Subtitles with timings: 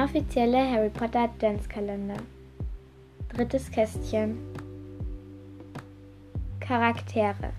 [0.00, 2.16] inoffizielle Harry Potter Adventskalender.
[3.34, 4.38] Drittes Kästchen.
[6.58, 7.52] Charaktere.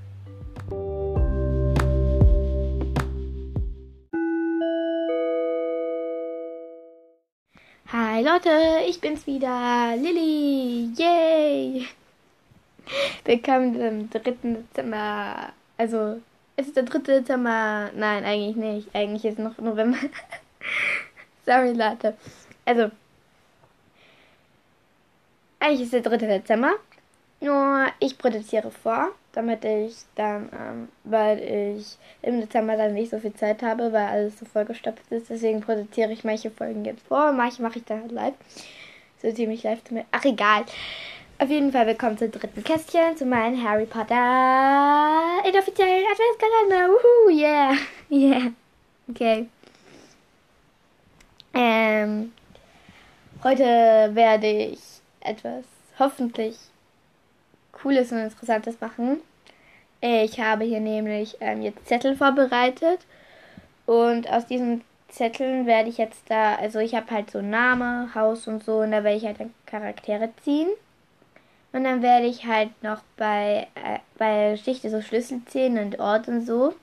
[7.91, 8.49] Hi Leute,
[8.89, 11.85] ich bin's wieder, Lilly, yay!
[13.23, 15.53] Willkommen im dritten Dezember.
[15.77, 16.19] Also,
[16.55, 17.91] es ist der dritte Dezember.
[17.95, 18.95] Nein, eigentlich nicht.
[18.95, 19.99] Eigentlich ist noch November.
[21.45, 22.15] Sorry, Leute.
[22.65, 22.91] Also,
[25.59, 26.73] eigentlich ist der dritte Dezember.
[27.39, 33.17] Nur ich produziere vor, damit ich dann, ähm, weil ich im Dezember dann nicht so
[33.17, 35.29] viel Zeit habe, weil alles so vollgestopft ist.
[35.31, 38.33] Deswegen produziere ich manche Folgen jetzt vor, manche mache ich dann halt live.
[39.21, 40.05] So ziemlich live zu mir.
[40.11, 40.65] Ach, egal.
[41.39, 46.93] Auf jeden Fall willkommen zum dritten Kästchen, zu meinem Harry Potter inoffiziellen Adventskalender.
[46.93, 47.73] Wuhu, yeah,
[48.11, 48.51] yeah.
[49.09, 49.47] Okay.
[51.53, 52.31] Ähm,
[53.43, 53.63] heute
[54.13, 54.79] werde ich
[55.19, 55.65] etwas
[55.99, 56.57] hoffentlich
[57.71, 59.19] Cooles und Interessantes machen.
[59.99, 62.99] Ich habe hier nämlich ähm, jetzt Zettel vorbereitet
[63.85, 68.47] und aus diesen Zetteln werde ich jetzt da, also ich habe halt so Name, Haus
[68.47, 70.69] und so und da werde ich halt dann Charaktere ziehen.
[71.73, 76.27] Und dann werde ich halt noch bei, äh, bei Geschichte so Schlüssel ziehen und Ort
[76.27, 76.73] und so.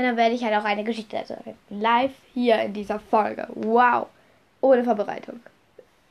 [0.00, 1.36] Und dann werde ich halt auch eine Geschichte also
[1.68, 3.46] live hier in dieser Folge.
[3.50, 4.06] Wow.
[4.62, 5.40] Ohne Vorbereitung.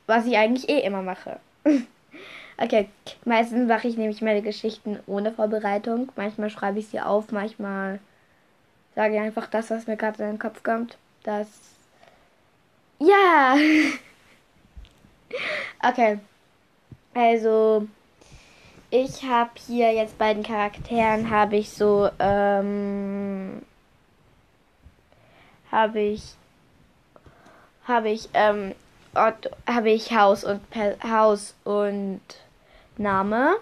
[0.06, 1.40] Was ich eigentlich eh immer mache.
[2.60, 2.88] okay,
[3.26, 6.12] meistens mache ich nämlich meine Geschichten ohne Vorbereitung.
[6.16, 7.98] Manchmal schreibe ich sie auf, manchmal
[8.94, 11.00] sage ich einfach das, was mir gerade in den Kopf kommt.
[11.24, 11.48] Das.
[13.00, 13.56] Ja!
[15.90, 16.20] okay.
[17.16, 17.88] Also,
[18.92, 23.64] ich habe hier jetzt bei den Charakteren habe ich so, ähm,
[25.72, 26.36] habe ich,
[27.86, 28.76] habe ich, ähm,
[29.16, 32.22] Ort, habe ich Haus und per Haus und
[32.98, 33.56] Name.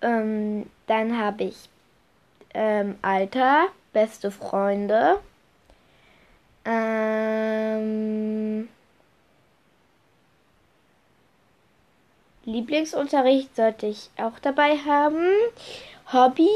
[0.00, 1.68] Ähm, dann habe ich
[2.54, 5.20] ähm, Alter, beste Freunde.
[6.64, 8.68] Ähm,
[12.44, 15.24] Lieblingsunterricht sollte ich auch dabei haben.
[16.12, 16.48] Hobby.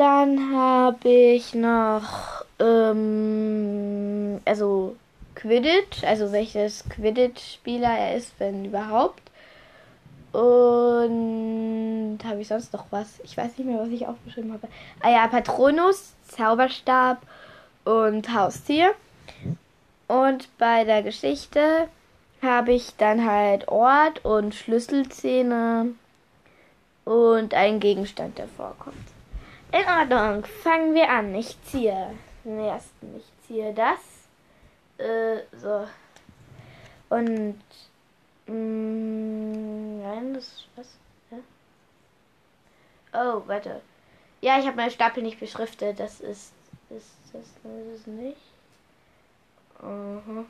[0.00, 4.96] Dann habe ich noch, ähm, also
[5.34, 9.20] Quidditch, also welches Quidditch-Spieler er ist, wenn überhaupt.
[10.32, 13.20] Und habe ich sonst noch was?
[13.24, 14.68] Ich weiß nicht mehr, was ich aufgeschrieben habe.
[15.02, 17.18] Ah ja, Patronus, Zauberstab
[17.84, 18.94] und Haustier.
[20.08, 21.88] Und bei der Geschichte
[22.40, 25.88] habe ich dann halt Ort und Schlüsselszene
[27.04, 29.19] und einen Gegenstand, der vorkommt.
[29.72, 31.32] In Ordnung, fangen wir an.
[31.34, 33.16] Ich ziehe den ersten.
[33.16, 34.00] Ich ziehe das.
[34.98, 35.86] Äh, so.
[37.08, 37.62] Und.
[38.46, 40.66] Mh, nein, das.
[40.74, 40.98] Was?
[41.30, 41.38] Ja?
[43.12, 43.80] Oh, warte.
[44.40, 46.00] Ja, ich habe meinen Stapel nicht beschriftet.
[46.00, 46.52] Das ist.
[46.88, 48.40] Ist das, ist es nicht?
[49.80, 50.44] Uh -huh.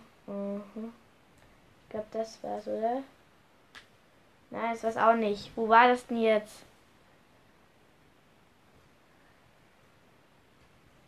[1.85, 3.03] Ich glaube, das war's, oder?
[4.49, 5.51] Nein, das war's auch nicht.
[5.57, 6.65] Wo war das denn jetzt?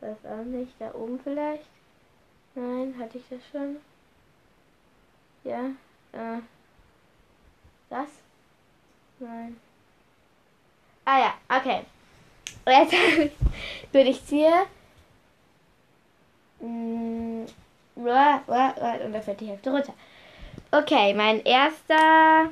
[0.02, 0.72] Das auch nicht.
[0.80, 1.64] Da oben vielleicht?
[2.56, 3.76] Nein, hatte ich das schon?
[5.44, 5.70] Ja.
[6.12, 6.40] Äh.
[7.88, 8.08] Das?
[9.20, 9.56] Nein.
[11.04, 11.84] Ah ja, okay.
[12.66, 12.92] Jetzt
[13.92, 14.66] würde ich hier.
[16.58, 17.46] Und
[17.86, 19.94] da fällt die Hälfte runter.
[20.70, 22.50] Okay, mein erster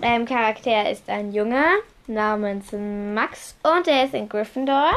[0.00, 1.64] ähm, Charakter ist ein Junge
[2.06, 4.90] namens Max und er ist in Gryffindor.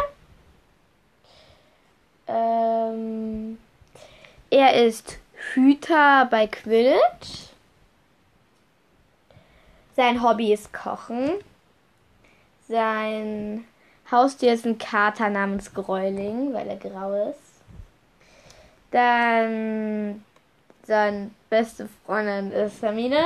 [2.27, 3.57] Ähm,
[4.49, 5.19] er ist
[5.53, 7.49] Hüter bei Quidditch.
[9.95, 11.31] Sein Hobby ist Kochen.
[12.67, 13.65] Sein
[14.09, 17.39] Haustier ist ein Kater namens Gräuling, weil er grau ist.
[18.91, 20.23] Dann
[20.85, 23.23] seine beste Freundin ist Hermine.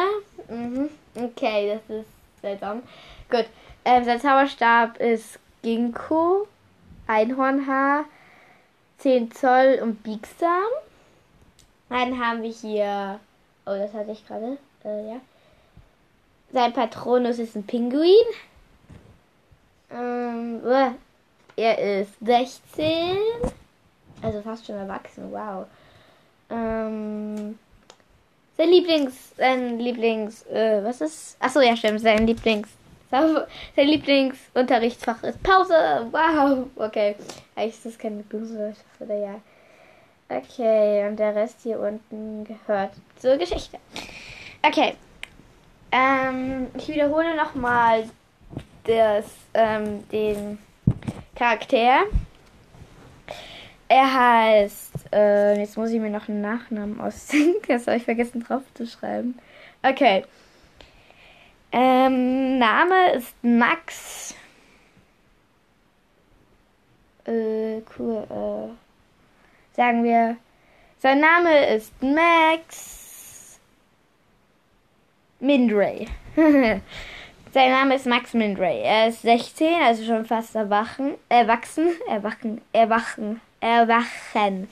[0.48, 0.90] Mhm.
[1.16, 2.10] Okay, das ist
[2.42, 2.84] seltsam.
[3.30, 3.46] Gut.
[3.84, 6.48] Ähm, sein Zauberstab ist Ginkgo,
[7.08, 8.06] Einhornhaar,
[8.98, 10.68] 10 Zoll und biegsam.
[11.90, 13.20] Dann haben wir hier,
[13.66, 15.22] oh, das hatte ich gerade, äh, ja.
[16.52, 18.26] Sein Patronus ist ein Pinguin.
[19.92, 20.62] Ähm,
[21.56, 23.18] er ist 16.
[24.22, 25.66] Also fast schon erwachsen, wow.
[26.50, 27.58] Ähm,
[28.58, 31.38] sein Lieblings, sein Lieblings, äh, was ist?
[31.40, 32.70] Achso, ja, stimmt, sein Lieblings,
[33.10, 36.08] sein Lieblingsunterrichtsfach ist Pause.
[36.12, 37.16] Wow, okay.
[37.56, 39.36] Eigentlich ist das kein Begrüßungsfach oder ja.
[40.30, 43.78] Okay, und der Rest hier unten gehört zur Geschichte.
[44.62, 44.96] Okay.
[45.92, 48.10] Ähm, ich wiederhole nochmal
[48.84, 50.60] das, ähm, den
[51.34, 52.04] Charakter.
[53.88, 57.62] Er heißt, äh, jetzt muss ich mir noch einen Nachnamen ausdenken.
[57.68, 59.40] Das habe ich vergessen drauf zu schreiben.
[59.82, 60.26] Okay.
[61.72, 64.36] Ähm, Name ist Max.
[67.26, 68.24] Äh, cool.
[68.30, 70.38] Äh, sagen wir,
[71.00, 73.60] sein Name ist Max
[75.40, 76.08] Mindray.
[77.54, 78.82] Sein Name ist Max Mindray.
[78.82, 84.68] Er ist 16, also schon fast erwachen, erwachsen, erwachen, erwachen, erwachen.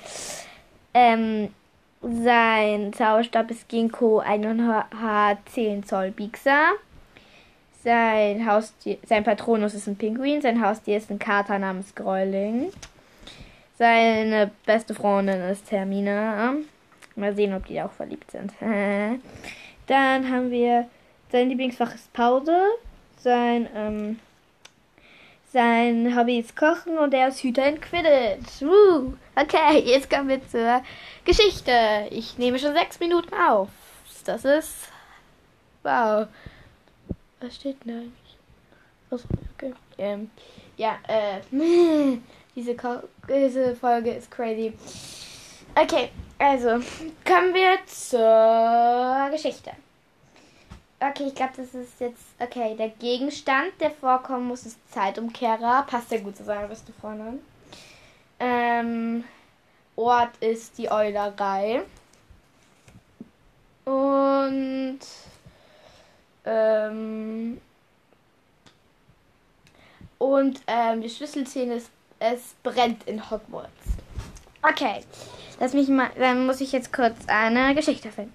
[0.93, 1.53] Ähm,
[2.01, 6.73] sein Zauberstab ist Ginkgo 1H 10 Zoll biegsam.
[7.85, 10.41] Sein Haustier, sein Patronus ist ein Pinguin.
[10.41, 12.71] Sein Haustier ist ein Kater namens Gräuling.
[13.77, 16.55] Seine beste Freundin ist Termina.
[17.15, 18.51] Mal sehen, ob die auch verliebt sind.
[19.87, 20.87] Dann haben wir
[21.31, 22.59] sein Lieblingsfach ist Pause.
[23.19, 24.19] Sein, ähm,
[25.53, 28.61] sein Hobby ist Kochen und er ist Hüter in Quidditch.
[28.61, 29.13] Woo.
[29.35, 30.81] Okay, jetzt kommen wir zur
[31.23, 31.71] Geschichte.
[32.09, 33.69] Ich nehme schon sechs Minuten auf.
[34.25, 34.89] Das ist.
[35.83, 36.27] Wow.
[37.39, 38.01] Was steht da?
[39.11, 39.73] Achso, okay.
[39.97, 40.29] Ähm,
[40.77, 41.41] ja, äh.
[42.55, 42.75] diese,
[43.27, 44.73] diese Folge ist crazy.
[45.75, 46.09] Okay,
[46.39, 46.69] also
[47.25, 49.71] kommen wir zur Geschichte.
[50.99, 52.23] Okay, ich glaube, das ist jetzt.
[52.39, 55.83] Okay, der Gegenstand, der vorkommen muss, ist Zeitumkehrer.
[55.87, 57.39] Passt sehr gut zu seiner beste Freundin.
[58.39, 59.23] Ähm,
[59.95, 61.83] Ort ist die Eulerei.
[63.83, 64.99] Und.
[66.45, 67.59] Ähm,
[70.17, 71.89] und ähm, die Schlüsselszene ist,
[72.19, 73.71] es brennt in Hogwarts.
[74.61, 75.03] Okay,
[75.59, 78.33] lass mich mal, dann muss ich jetzt kurz eine Geschichte finden.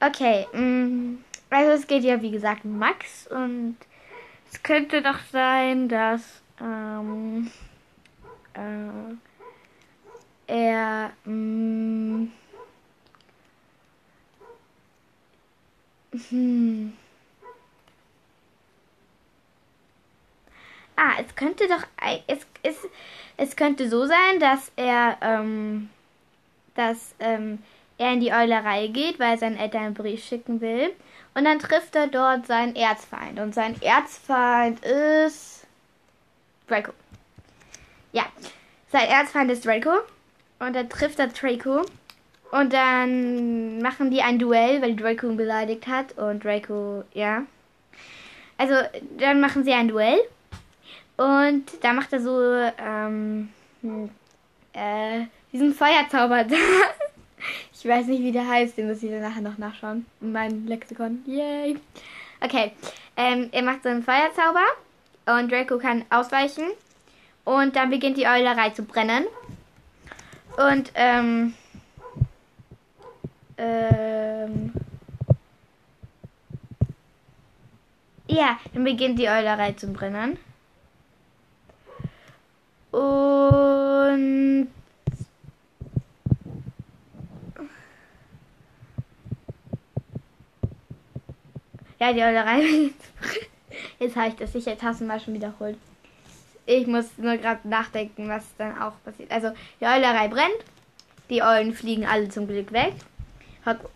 [0.00, 0.60] Okay, mh.
[0.60, 3.76] Mm, also es geht ja wie gesagt Max und
[4.50, 6.22] es könnte doch sein, dass
[6.60, 7.50] ähm,
[8.54, 9.14] äh,
[10.46, 12.28] er mh,
[16.12, 16.92] hm.
[20.96, 21.82] Ah, es könnte doch
[22.26, 22.76] es, es,
[23.36, 25.88] es könnte so sein, dass er ähm,
[26.74, 27.58] dass ähm,
[28.00, 30.92] er in die Eulerei geht, weil er Eltern einen Brief schicken will.
[31.34, 33.38] Und dann trifft er dort seinen Erzfeind.
[33.38, 35.66] Und sein Erzfeind ist
[36.66, 36.92] Draco.
[38.12, 38.24] Ja,
[38.90, 40.00] sein Erzfeind ist Draco.
[40.58, 41.82] Und dann trifft er Draco.
[42.50, 46.18] Und dann machen die ein Duell, weil Draco ihn beleidigt hat.
[46.18, 47.44] Und Draco, ja.
[48.58, 48.74] Also,
[49.18, 50.18] dann machen sie ein Duell.
[51.16, 52.40] Und da macht er so,
[52.78, 53.50] ähm,
[54.72, 56.56] äh, diesen Feuerzauber da.
[57.72, 60.06] Ich weiß nicht, wie der heißt, den muss ich dann nachher noch nachschauen.
[60.20, 61.22] In meinem Lexikon.
[61.26, 61.78] Yay.
[62.40, 62.72] Okay.
[63.16, 64.64] Ähm, er macht so einen Feuerzauber
[65.26, 66.64] und Draco kann ausweichen.
[67.44, 69.24] Und dann beginnt die Eulerei zu brennen.
[70.56, 71.54] Und, ähm,
[73.60, 74.72] ähm,
[78.26, 80.38] ja, dann beginnt die Eulerei zu brennen.
[82.90, 84.68] Und
[92.00, 92.62] Ja, die Eulerei.
[93.98, 95.76] Jetzt habe ich das sicher tausendmal schon wiederholt.
[96.64, 99.30] Ich muss nur gerade nachdenken, was dann auch passiert.
[99.30, 99.50] Also,
[99.80, 100.64] die Eulerei brennt.
[101.28, 102.94] Die Eulen fliegen alle zum Glück weg.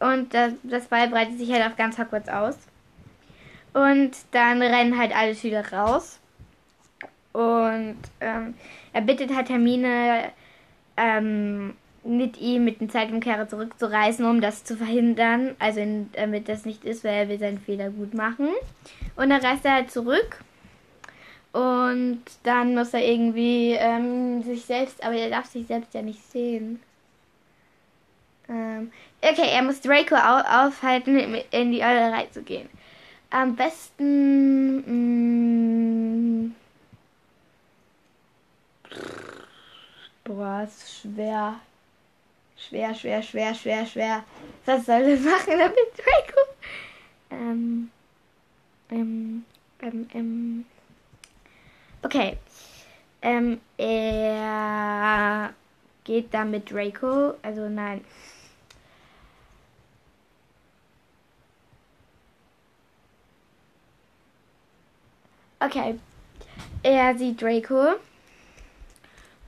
[0.00, 2.59] Und das, Ball breitet sich halt auf ganz Hogwarts aus.
[3.73, 6.21] Und dann rennen halt alle Schüler raus.
[7.33, 8.54] Und ähm,
[8.92, 10.30] er bittet halt Hermine,
[10.97, 15.56] ähm, mit ihm mit dem Zeitumkehrer zurückzureisen, um das zu verhindern.
[15.59, 18.49] Also in, damit das nicht ist, weil er will seinen Fehler gut machen.
[19.16, 20.40] Und dann reist er halt zurück.
[21.52, 26.21] Und dann muss er irgendwie ähm, sich selbst, aber er darf sich selbst ja nicht
[26.30, 26.80] sehen.
[28.49, 28.90] Ähm,
[29.31, 32.69] okay, er muss Draco au aufhalten, in die Eulerei zu gehen.
[33.31, 34.76] Am besten.
[34.76, 36.54] Mh, mm,
[40.25, 41.61] Boah, ist schwer.
[42.57, 44.25] Schwer, schwer, schwer, schwer, schwer.
[44.64, 46.40] Was soll er machen damit Draco?
[47.31, 47.90] Ähm,
[48.90, 49.45] ähm,
[49.83, 50.64] ähm, ähm.
[52.02, 52.38] Okay.
[53.21, 55.52] Ähm, er
[56.04, 57.35] geht da mit Draco.
[57.43, 58.04] Also nein.
[65.64, 65.99] Okay.
[66.83, 67.94] Er sieht Draco.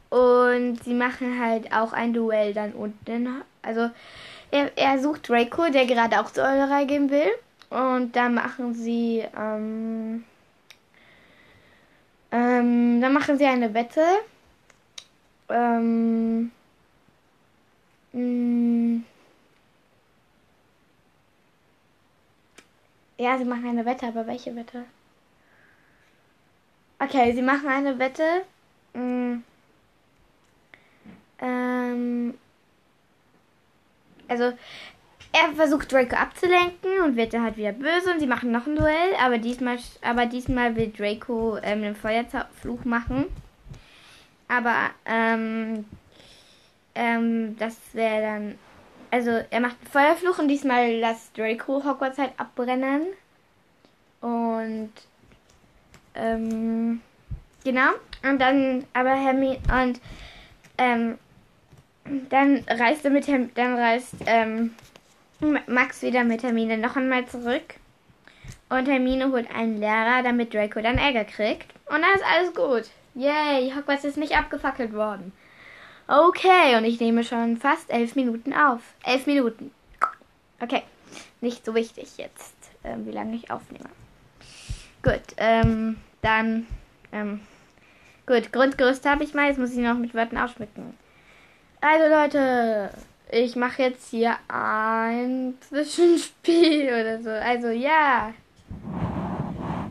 [0.09, 3.43] Und sie machen halt auch ein Duell dann unten.
[3.63, 3.91] Also
[4.51, 7.29] er, er sucht Draco, der gerade auch zur Eulerei gehen will.
[7.69, 10.25] Und dann machen sie, ähm,
[12.31, 14.05] ähm, dann machen sie eine Wette.
[15.49, 16.51] Ähm,
[18.13, 19.05] mh, mm.
[23.19, 24.85] ja, sie machen eine Wette, aber welche Wette?
[26.99, 28.43] Okay, sie machen eine Wette.
[28.95, 29.45] Mh, mm.
[31.41, 32.35] ähm,
[34.29, 34.53] also
[35.33, 38.77] er versucht Draco abzulenken und wird dann halt wieder böse und sie machen noch ein
[38.77, 43.27] Duell, aber diesmal, aber diesmal will Draco ähm, den Feuerfluch machen.
[44.49, 45.85] Aber ähm,
[46.95, 48.59] ähm, das wäre dann.
[49.11, 53.03] Also er macht einen Feuerfluch und diesmal lässt Draco Hogwarts halt abbrennen.
[54.21, 54.93] Und
[56.17, 57.01] ähm,
[57.65, 57.91] genau.
[58.23, 60.01] Und dann aber Hermine und
[60.79, 61.19] ähm,
[62.29, 64.75] dann reist er mit Herm dann reist ähm,
[65.67, 67.75] Max wieder mit Hermine noch einmal zurück.
[68.69, 71.73] Und Hermine holt einen Lehrer, damit Draco dann Ärger kriegt.
[71.87, 72.91] Und dann ist alles gut.
[73.15, 75.33] Yay, Hogwarts ist nicht abgefackelt worden.
[76.09, 78.81] Okay, und ich nehme schon fast elf Minuten auf.
[79.05, 79.73] Elf Minuten.
[80.61, 80.83] Okay,
[81.41, 83.89] nicht so wichtig jetzt, äh, wie lange ich aufnehme.
[85.03, 86.67] Gut, ähm, dann,
[87.13, 87.41] ähm,
[88.27, 90.95] gut, Grundgerüst habe ich mal, jetzt muss ich noch mit Wörtern ausschmücken.
[91.81, 92.91] Also Leute,
[93.31, 97.31] ich mache jetzt hier ein Zwischenspiel oder so.
[97.31, 98.33] Also ja.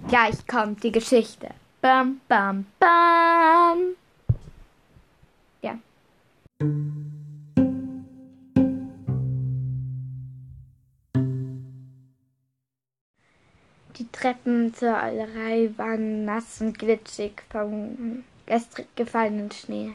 [0.07, 1.49] Gleich kommt die Geschichte.
[1.81, 3.95] Bam, bam, bam.
[5.61, 5.77] Ja.
[14.15, 19.91] Treppen zur Eulerei waren nass und glitschig vom gestrig gefallenen Schnee.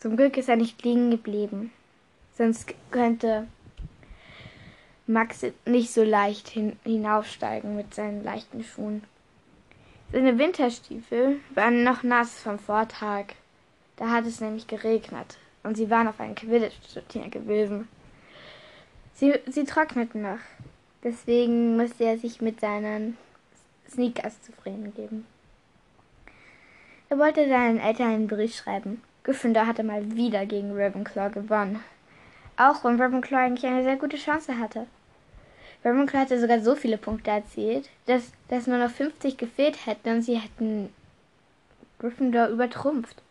[0.00, 1.72] Zum Glück ist er nicht liegen geblieben.
[2.36, 3.46] Sonst könnte
[5.06, 9.02] Max nicht so leicht hin hinaufsteigen mit seinen leichten Schuhen.
[10.12, 13.28] Seine Winterstiefel waren noch nass vom Vortag.
[13.96, 17.88] Da hat es nämlich geregnet und sie waren auf einem Quidditch-Turnier gewesen.
[19.14, 20.40] Sie, sie trockneten noch.
[21.04, 23.16] Deswegen musste er sich mit seinen
[23.90, 25.26] Sneakers zufrieden geben.
[27.08, 29.02] Er wollte seinen Eltern einen Brief schreiben.
[29.24, 31.80] Gryffindor hatte mal wieder gegen Ravenclaw gewonnen.
[32.56, 34.86] Auch wenn Ravenclaw eigentlich eine sehr gute Chance hatte.
[35.84, 40.22] Ravenclaw hatte sogar so viele Punkte erzielt, dass, dass nur noch 50 gefehlt hätten und
[40.22, 40.92] sie hätten
[41.98, 43.22] Gryffindor übertrumpft.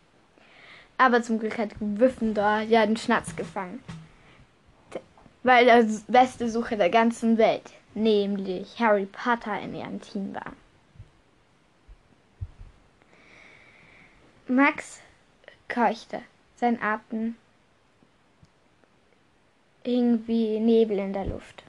[0.98, 3.82] Aber zum Glück hat Gryffindor ja den Schnatz gefangen.
[5.42, 10.52] Weil der beste Sucher der ganzen Welt, nämlich Harry Potter, in ihrem Team war.
[14.46, 15.00] Max
[15.68, 16.22] keuchte.
[16.56, 17.36] Sein Atem
[19.84, 21.64] hing wie Nebel in der Luft.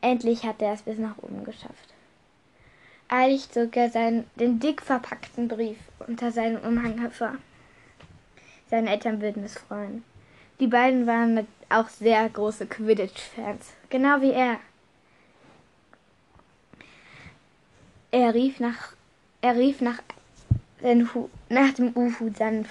[0.00, 1.94] Endlich hatte er es bis nach oben geschafft.
[3.08, 7.36] Eilig zog er seinen, den dick verpackten Brief unter seinem Umhang hervor.
[8.70, 10.04] Seine Eltern würden es freuen.
[10.60, 14.58] Die beiden waren auch sehr große Quidditch-Fans, genau wie er.
[18.10, 18.92] Er rief nach,
[19.40, 19.98] er rief nach,
[21.48, 22.66] nach dem Uhu seinen,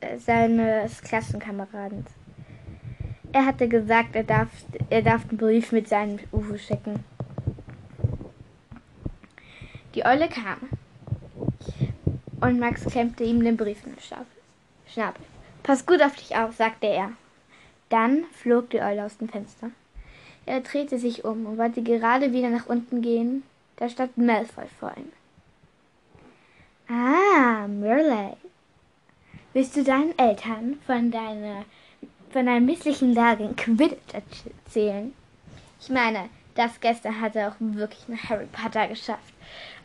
[0.00, 2.04] äh, seines Klassenkameraden.
[3.32, 4.48] Er hatte gesagt, er darf,
[4.90, 7.04] er darf den Brief mit seinem UFO schicken.
[9.94, 10.58] Die Eule kam.
[12.40, 14.00] Und Max klemmte ihm den Brief in den
[14.86, 15.24] Schnabel.
[15.64, 17.10] Pass gut auf dich auf, sagte er.
[17.88, 19.70] Dann flog die Eule aus dem Fenster.
[20.46, 23.42] Er drehte sich um und wollte gerade wieder nach unten gehen.
[23.76, 25.10] Da stand Malfoy vor ihm.
[26.88, 28.36] Ah, Merley.
[29.52, 31.64] Willst du deinen Eltern von deiner
[32.34, 35.14] von einer misslichen Lage in Quidditch erzählen.
[35.80, 39.32] Ich meine, das gestern hat er auch wirklich nach Harry Potter geschafft.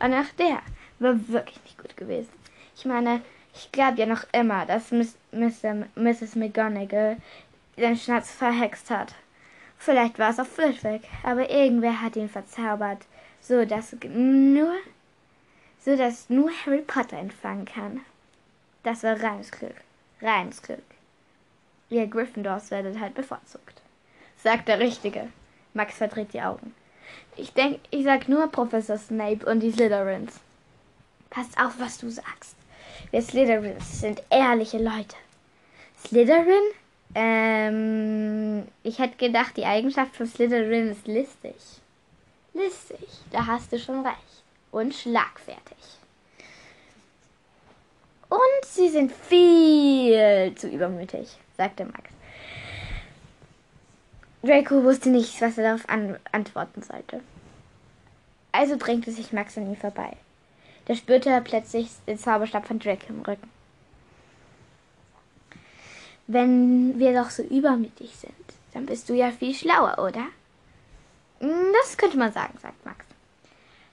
[0.00, 0.60] Und auch der
[0.98, 2.32] war wirklich nicht gut gewesen.
[2.76, 3.20] Ich meine,
[3.54, 6.36] ich glaube ja noch immer, dass Miss, Mr., Mrs.
[6.36, 7.16] McGonagall
[7.76, 9.14] den Schnatz verhext hat.
[9.78, 13.06] Vielleicht war es auch Flitwick, aber irgendwer hat ihn verzaubert,
[13.40, 14.74] so dass nur,
[15.84, 18.00] so dass nur Harry Potter ihn fangen kann.
[18.82, 19.76] Das war reines Glück.
[20.20, 20.84] Reines Glück.
[21.88, 23.80] Ihr Gryffindors werdet halt bevorzugt.
[24.36, 25.28] Sagt der Richtige.
[25.74, 26.74] Max verdreht die Augen.
[27.36, 30.40] Ich denke, ich sag nur Professor Snape und die Slytherins.
[31.30, 32.56] Passt auf, was du sagst.
[33.10, 35.16] Wir Slytherins sind ehrliche Leute.
[36.06, 36.62] Slytherin?
[37.14, 41.56] Ähm, ich hätte gedacht, die Eigenschaft von Slytherin ist listig.
[42.54, 44.44] Listig, da hast du schon recht.
[44.70, 45.76] Und schlagfertig.
[48.28, 52.10] Und sie sind viel zu übermütig, sagte Max.
[54.42, 57.20] Draco wusste nicht, was er darauf an antworten sollte.
[58.52, 60.16] Also drängte sich Max an ihm vorbei.
[60.90, 63.48] Da spürte er plötzlich den Zauberstab von Draco im Rücken.
[66.26, 68.34] Wenn wir doch so übermütig sind,
[68.74, 70.26] dann bist du ja viel schlauer, oder?
[71.38, 73.06] Hm, das könnte man sagen, sagt Max.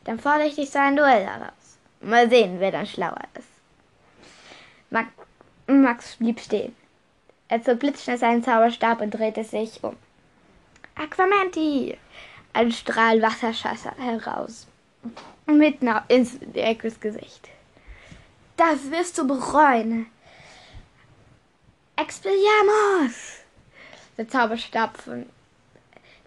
[0.06, 1.77] Dann fordere ich dich zu einem Duell heraus.
[2.01, 3.50] Mal sehen, wer dann schlauer ist.
[4.89, 5.12] Max,
[5.68, 6.75] Max blieb stehen.
[7.48, 9.96] Er zog blitzschnell seinen Zauberstab und drehte sich um.
[10.96, 11.96] Aquamenti!
[12.54, 14.66] Ein Strahl Wasser schoss heraus.
[15.48, 17.50] Mitten ins Eckes Gesicht.
[18.58, 20.08] Das wirst du bereuen.
[21.96, 23.39] Expelliarmus!
[24.18, 25.25] Der Zauberstab von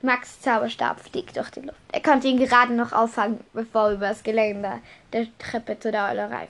[0.03, 1.79] Max Zauberstab fliegt durch die Luft.
[1.93, 4.81] Er konnte ihn gerade noch auffangen, bevor er über das Geländer
[5.13, 6.49] der Treppe zu der Eulerei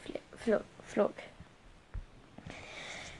[0.86, 1.12] flog.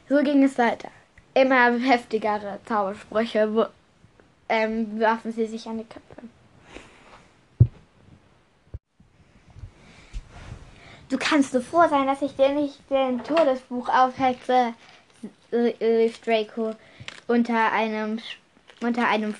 [0.08, 0.90] So ging es weiter.
[1.34, 3.70] Immer heftigere Zaubersprüche
[4.48, 6.22] ähm, werfen sie sich an die Köpfe.
[11.10, 14.74] Du kannst so froh sein, dass ich dir nicht den Todesbuch aufhexe,
[15.52, 16.76] rief Draco
[17.26, 18.20] unter einem
[18.80, 19.34] unter einem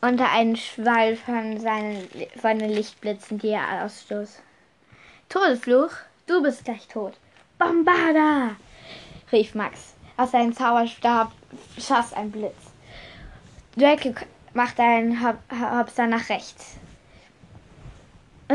[0.00, 2.08] unter einem Schwall von seinen
[2.40, 4.40] von den Lichtblitzen, die er ausstoß.
[5.28, 5.90] Todesfluch,
[6.28, 7.14] du bist gleich tot.
[7.58, 8.54] Bombarda!
[9.32, 9.94] rief Max.
[10.16, 11.32] Aus seinem Zauberstab
[11.78, 12.70] schoss ein Blitz.
[13.76, 14.14] Draco
[14.52, 16.76] machte einen Hopser nach rechts.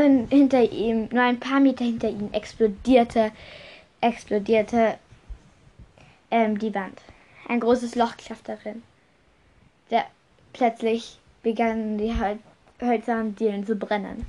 [0.00, 3.32] Und hinter ihm, nur ein paar Meter hinter ihm, explodierte,
[4.00, 4.98] explodierte
[6.30, 7.02] ähm, die Wand.
[7.46, 8.82] Ein großes Loch klaffte darin.
[9.90, 10.06] Der,
[10.54, 12.14] plötzlich begannen die
[12.80, 14.24] hölzernen Dielen zu brennen.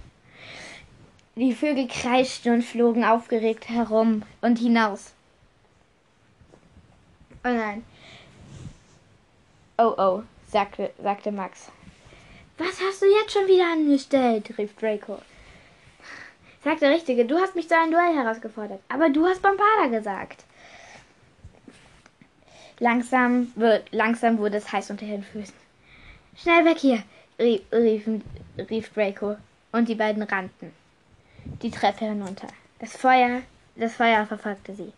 [1.35, 5.13] Die Vögel kreischten und flogen aufgeregt herum und hinaus.
[7.45, 7.85] Oh nein.
[9.77, 11.71] Oh oh sagte, sagte Max.
[12.57, 14.57] Was hast du jetzt schon wieder angestellt?
[14.57, 15.19] rief Draco.
[16.63, 20.43] Sagte der Richtige, du hast mich zu einem Duell herausgefordert, aber du hast Bombarda gesagt.
[22.79, 23.51] Langsam,
[23.91, 25.55] langsam wurde es heiß unter ihren Füßen.
[26.35, 27.03] Schnell weg hier,
[27.39, 28.07] rief, rief,
[28.69, 29.37] rief Draco,
[29.71, 30.71] und die beiden rannten
[31.61, 32.47] die Treppe hinunter.
[32.79, 33.41] Das Feuer,
[33.75, 34.93] das Feuer verfolgte sie.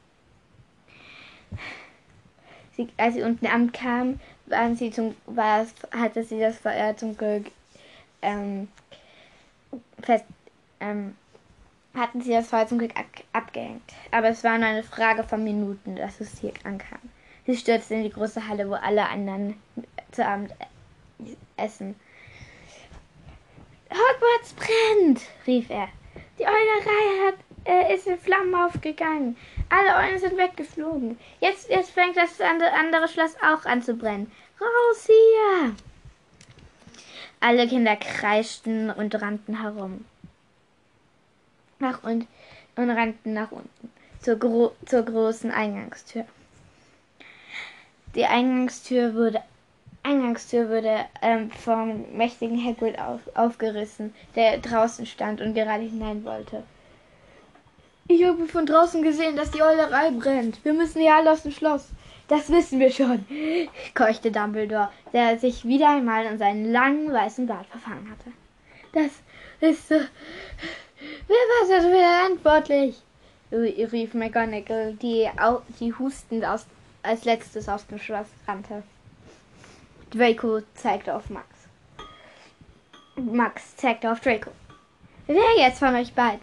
[2.75, 7.45] sie als sie unten ankam, waren sie zum, war, hatte sie das Feuer zum Glück
[8.21, 8.67] ähm,
[10.01, 10.25] fest,
[10.79, 11.15] ähm,
[11.95, 13.93] hatten sie das Feuer zum Glück ab, abgehängt.
[14.11, 16.99] Aber es war nur eine Frage von Minuten, dass es hier ankam.
[17.45, 19.61] Sie stürzte in die große Halle, wo alle anderen
[20.11, 20.53] zu Abend
[21.57, 21.95] essen.
[23.91, 25.89] Hogwarts brennt, rief er.
[26.39, 29.37] Die Eulerei hat, äh, ist in Flammen aufgegangen.
[29.69, 31.19] Alle Eulen sind weggeflogen.
[31.41, 34.31] Jetzt, jetzt fängt das andere Schloss auch an zu brennen.
[34.59, 35.75] Raus hier!
[37.39, 40.05] Alle Kinder kreischten und rannten herum.
[41.83, 42.27] Nach und,
[42.77, 43.89] und rannten nach unten
[44.21, 46.25] zur, gro zur großen Eingangstür.
[48.15, 49.41] Die Eingangstür wurde
[50.05, 56.63] Eingangstür wurde ähm, vom mächtigen Hagrid auf, aufgerissen, der draußen stand und gerade hinein wollte.
[58.09, 60.63] Ich habe von draußen gesehen, dass die Eulerei brennt.
[60.65, 61.87] Wir müssen hier alle aus dem Schloss.
[62.27, 63.25] Das wissen wir schon,
[63.93, 68.31] keuchte Dumbledore, der sich wieder einmal in seinen langen weißen Bart verfangen hatte.
[68.91, 69.11] Das
[69.61, 69.95] ist so.
[71.27, 73.01] Wer war wieder verantwortlich?
[73.51, 75.29] rief McGonagall, die,
[75.79, 76.65] die hustend aus,
[77.03, 78.83] als letztes aus dem Schloss rannte.
[80.11, 81.47] Draco zeigte auf Max.
[83.15, 84.51] Max zeigte auf Draco.
[85.27, 86.41] Wer jetzt von euch beiden?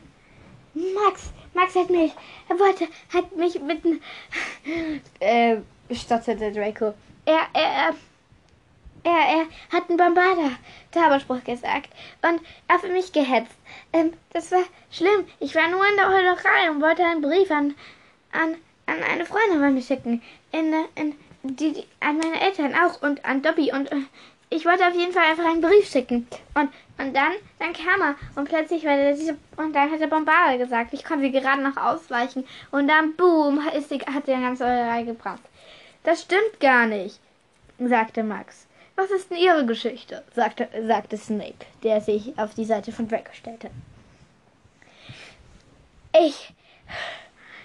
[0.75, 2.13] Max, Max hat mich,
[2.49, 4.01] er wollte, hat mich mitten,
[5.19, 5.57] äh,
[5.93, 6.95] stotterte Draco.
[7.25, 7.95] Er, er, er,
[9.05, 11.91] er hat einen Bombarda-Zauberspruch gesagt
[12.23, 13.55] und auf mich gehetzt.
[13.93, 15.27] Ähm, das war schlimm.
[15.39, 17.75] Ich war nur in der Heulerei und wollte einen Brief an,
[18.33, 20.23] an, an eine Freundin von mir schicken.
[20.53, 23.91] In, in, die, die, an meine Eltern auch und an Dobby und,
[24.53, 26.27] ich wollte auf jeden Fall einfach einen Brief schicken.
[26.55, 29.17] Und, und dann, dann kam er und plötzlich war der,
[29.57, 33.91] und dann hat der Bombarder gesagt, ich konnte gerade noch ausweichen und dann, boom, ist
[33.91, 35.41] die, hat die ganze Eulerei gebrannt.
[36.03, 37.21] Das stimmt gar nicht,
[37.79, 38.67] sagte Max.
[39.01, 40.23] Was ist denn Ihre Geschichte?
[40.35, 43.71] sagte, sagte Snape, der sich auf die Seite von Draco stellte.
[46.15, 46.53] Ich,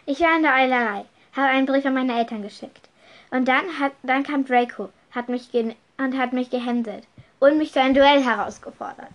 [0.05, 1.03] ich war in der Eulerei,
[1.35, 2.87] habe einen Brief an meine Eltern geschickt.
[3.31, 7.05] Und dann hat, dann kam Draco, hat mich und hat mich gehänselt
[7.39, 9.11] und mich zu einem Duell herausgefordert.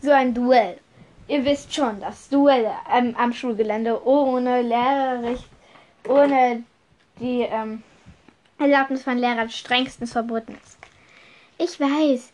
[0.00, 0.78] So ein Duell.
[1.26, 5.50] Ihr wisst schon, dass Duelle ähm, am Schulgelände ohne Lehrerrecht,
[6.08, 6.62] ohne
[7.20, 7.82] die ähm,
[8.58, 10.77] Erlaubnis von Lehrern strengstens verboten ist.
[11.58, 12.32] Ich weiß,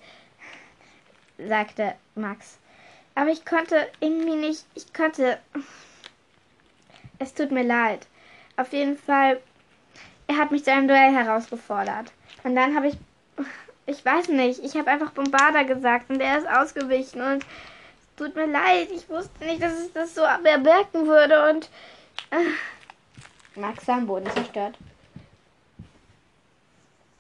[1.39, 2.59] sagte Max.
[3.15, 5.39] Aber ich konnte irgendwie nicht, ich konnte.
[7.19, 8.07] Es tut mir leid.
[8.57, 9.41] Auf jeden Fall,
[10.27, 12.13] er hat mich zu einem Duell herausgefordert.
[12.43, 12.97] Und dann habe ich
[13.87, 18.35] ich weiß nicht, ich habe einfach Bombarder gesagt und er ist ausgewichen und es tut
[18.35, 21.69] mir leid, ich wusste nicht, dass es das so bewirken würde und
[22.31, 24.77] äh, Max am Boden zerstört.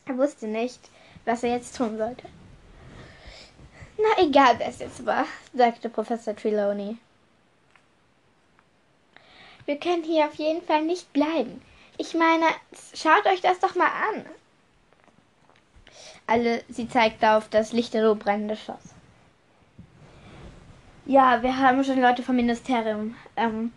[0.06, 0.80] Er wusste nicht,
[1.24, 2.28] was er jetzt tun sollte.
[3.96, 6.98] Na egal, wer es jetzt war, sagte Professor Trelawney.
[9.66, 11.62] Wir können hier auf jeden Fall nicht bleiben.
[11.96, 12.46] Ich meine,
[12.94, 14.24] schaut euch das doch mal an
[16.26, 18.94] alle, sie zeigte auf das lichterloh brennende Schloss.
[21.06, 23.14] Ja, wir haben schon Leute vom Ministerium.
[23.36, 23.72] Ähm,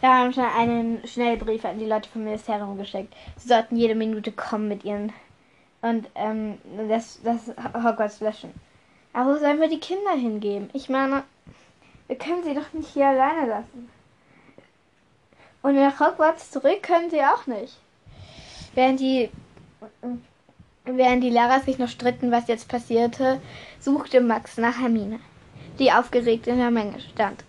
[0.00, 3.14] wir haben schon einen Schnellbrief an die Leute vom Ministerium geschickt.
[3.36, 5.12] Sie sollten jede Minute kommen mit ihren
[5.88, 8.52] und ähm, das, das Hogwarts löschen.
[9.12, 10.70] Aber wo sollen wir die Kinder hingeben?
[10.72, 11.24] Ich meine,
[12.06, 13.88] wir können sie doch nicht hier alleine lassen.
[15.62, 17.78] Und nach Hogwarts zurück können sie auch nicht.
[18.74, 19.30] Während die
[20.86, 23.40] Während die Lehrer sich noch stritten, was jetzt passierte,
[23.80, 25.18] suchte Max nach Hermine,
[25.80, 27.42] die aufgeregt in der Menge stand.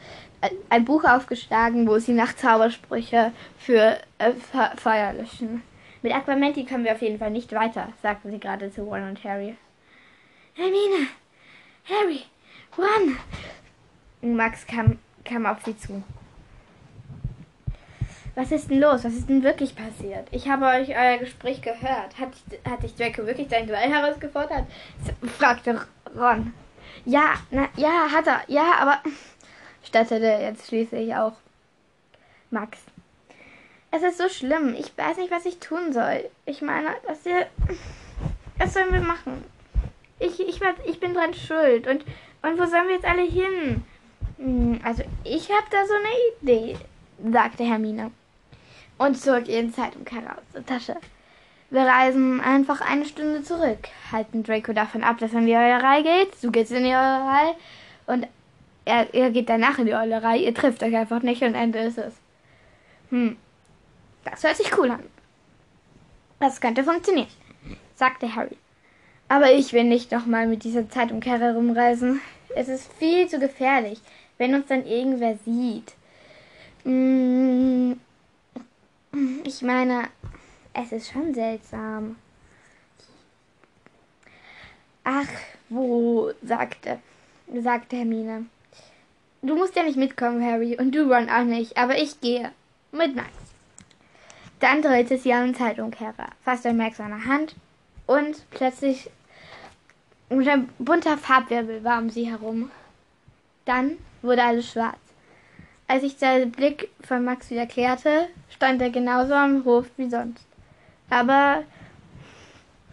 [0.69, 4.31] Ein Buch aufgeschlagen, wo sie nach Zaubersprüche für äh,
[4.75, 5.61] Feuer löschen.
[6.01, 9.23] Mit Aquamenti kommen wir auf jeden Fall nicht weiter, sagte sie gerade zu Ron und
[9.23, 9.55] Harry.
[10.53, 11.07] Hermine!
[11.89, 12.21] Harry!
[12.77, 13.17] Ron!
[14.35, 16.03] Max kam, kam auf sie zu.
[18.35, 19.03] Was ist denn los?
[19.03, 20.27] Was ist denn wirklich passiert?
[20.29, 22.19] Ich habe euch euer Gespräch gehört.
[22.19, 22.33] Hat,
[22.69, 24.65] hat dich Draco wirklich dein Duell herausgefordert?
[25.39, 25.81] fragte
[26.15, 26.53] Ron.
[27.05, 28.41] Ja, na, ja, hat er.
[28.47, 29.01] Ja, aber
[29.83, 31.33] stotterte jetzt schließlich auch
[32.51, 32.79] Max.
[33.91, 34.75] Es ist so schlimm.
[34.77, 36.29] Ich weiß nicht, was ich tun soll.
[36.45, 37.47] Ich meine, dass ihr.
[38.57, 39.43] Was sollen wir machen?
[40.19, 41.87] Ich, ich, ich bin dran schuld.
[41.87, 42.03] Und,
[42.41, 43.83] und wo sollen wir jetzt alle hin?
[44.37, 46.77] Hm, also, ich habe da so eine Idee,
[47.31, 48.11] sagte Hermine
[48.97, 50.95] und zog ihren Zeitungskarre aus der Tasche.
[51.69, 56.01] Wir reisen einfach eine Stunde zurück, halten Draco davon ab, dass er in die Eulerei
[56.01, 56.41] geht.
[56.41, 57.55] Du gehst in die Eulerei
[58.05, 58.27] und
[58.85, 60.37] er, er geht danach in die Eulerei.
[60.37, 62.13] Ihr trifft euch einfach nicht und Ende ist es.
[63.09, 63.37] Hm,
[64.29, 65.03] das hört sich cool an.
[66.39, 67.27] Das könnte funktionieren,
[67.95, 68.57] sagte Harry.
[69.29, 72.21] Aber ich will nicht nochmal mit dieser Zeitumkehrer rumreisen.
[72.55, 73.99] Es ist viel zu gefährlich,
[74.37, 75.93] wenn uns dann irgendwer sieht.
[76.83, 77.99] Hm,
[79.43, 80.09] ich meine,
[80.73, 82.15] es ist schon seltsam.
[85.03, 85.27] Ach,
[85.69, 86.99] wo, sagte,
[87.61, 88.45] sagte Hermine.
[89.41, 92.51] Du musst ja nicht mitkommen, Harry, und du Ron auch nicht, aber ich gehe.
[92.91, 93.46] Mit Max.
[94.59, 97.55] Dann drehte sie an Zeitumkehrer, fasste Max an der Hand
[98.07, 99.09] und plötzlich
[100.29, 102.71] ein bunter Farbwirbel war um sie herum.
[103.65, 104.97] Dann wurde alles schwarz.
[105.87, 110.45] Als sich der Blick von Max wieder klärte, stand er genauso am Hof wie sonst.
[111.09, 111.63] Aber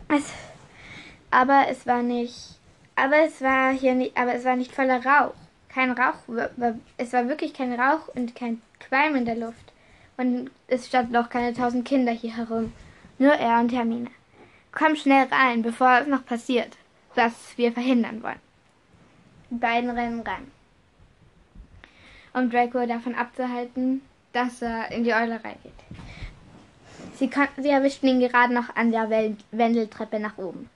[0.08, 0.32] es,
[1.30, 2.58] aber es war nicht,
[2.94, 5.34] aber es war hier nicht, aber es war nicht voller Rauch.
[5.68, 6.14] Kein Rauch,
[6.98, 9.63] es war wirklich kein Rauch und kein Qualm in der Luft.
[10.16, 12.72] Und es standen auch keine tausend Kinder hier herum.
[13.18, 14.10] Nur er und Hermine.
[14.72, 16.76] Komm schnell rein, bevor es noch passiert,
[17.14, 18.40] was wir verhindern wollen.
[19.50, 20.50] Die beiden rennen rein
[22.34, 25.72] um Draco davon abzuhalten, dass er in die Eulerei geht.
[27.16, 27.30] Sie,
[27.62, 29.08] sie erwischten ihn gerade noch an der
[29.52, 30.68] Wendeltreppe nach oben.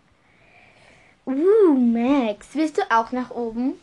[1.27, 3.75] Uh, Max, willst du auch nach oben?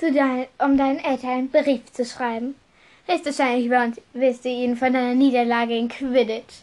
[0.00, 2.54] Dein, um deinen Eltern einen Brief zu schreiben?
[3.12, 3.70] Höchstwahrscheinlich
[4.14, 6.62] willst du ihnen von deiner Niederlage in Quidditch,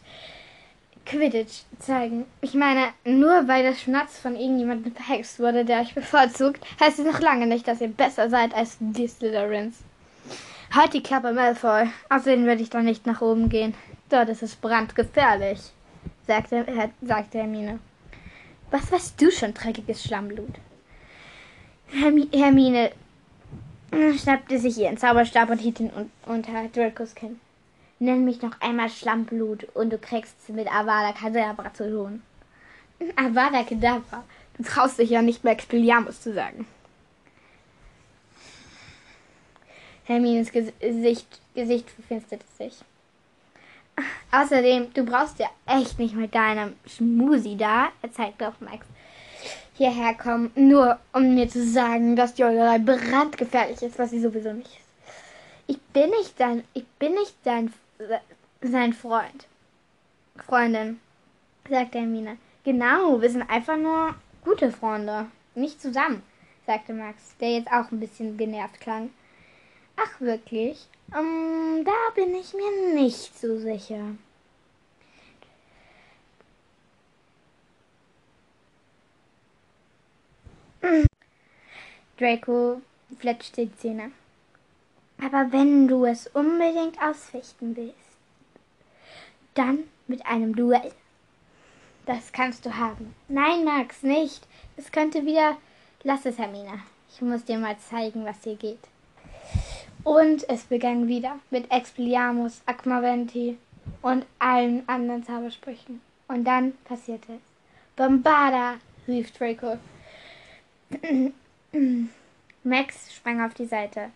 [1.05, 2.25] Quidditch zeigen.
[2.41, 7.05] Ich meine, nur weil das Schnatz von irgendjemandem verhext wurde, der euch bevorzugt, heißt es
[7.05, 9.77] noch lange nicht, dass ihr besser seid als die Slytherins.
[10.73, 11.88] Halt die Klappe, Malfoy.
[12.09, 13.75] Außerdem werde ich doch nicht nach oben gehen.
[14.09, 15.59] Dort ist es brandgefährlich,
[16.25, 16.65] sagte,
[17.03, 17.77] sagte Hermine.
[18.71, 20.55] Was weißt du schon, dreckiges Schlammblut?
[21.91, 22.91] Hermi Hermine
[24.17, 27.39] schnappte sich ihren Zauberstab und hielt ihn un unter Dracos Kinn.
[27.99, 32.21] Nenn mich noch einmal Schlammblut und du kriegst mit Avada Kedavra zu tun.
[33.15, 34.23] Avada Kedavra.
[34.58, 36.65] Du traust dich ja nicht mehr Expelliarmus zu sagen.
[40.06, 42.73] Hermines Gesicht, Gesicht verfinsterte sich.
[44.32, 48.86] Außerdem, du brauchst ja echt nicht mit deinem Schmusi da, er zeigte auf Max,
[49.79, 54.51] hierher kommen, nur um mir zu sagen, dass die Eulerei brandgefährlich ist, was sie sowieso
[54.51, 54.89] nicht ist.
[55.67, 57.73] Ich bin nicht dein, ich bin nicht dein,
[58.61, 59.47] sein Freund.
[60.45, 60.99] Freundin,
[61.69, 62.37] sagte Hermine.
[62.65, 65.27] Genau, wir sind einfach nur gute Freunde.
[65.55, 66.23] Nicht zusammen,
[66.67, 69.11] sagte Max, der jetzt auch ein bisschen genervt klang.
[69.95, 70.87] Ach wirklich?
[71.17, 74.15] Um, da bin ich mir nicht so sicher.
[82.19, 82.82] Draco
[83.17, 84.12] fletschte die Zähne.
[85.21, 87.95] Aber wenn du es unbedingt ausfechten willst,
[89.53, 90.91] dann mit einem Duell.
[92.05, 93.15] Das kannst du haben.
[93.27, 94.45] Nein, Max, nicht.
[94.75, 95.58] Es könnte wieder.
[96.03, 96.79] Lass es, Hermine.
[97.10, 98.79] Ich muss dir mal zeigen, was hier geht.
[100.03, 103.58] Und es begann wieder mit Expelliarmus, Aquaventi
[104.01, 106.01] und allen anderen Zaubersprüchen.
[106.27, 107.41] Und dann passierte es.
[107.95, 108.75] Bombarda,
[109.08, 109.77] rief Draco.
[112.63, 114.12] Max sprang auf die Seite.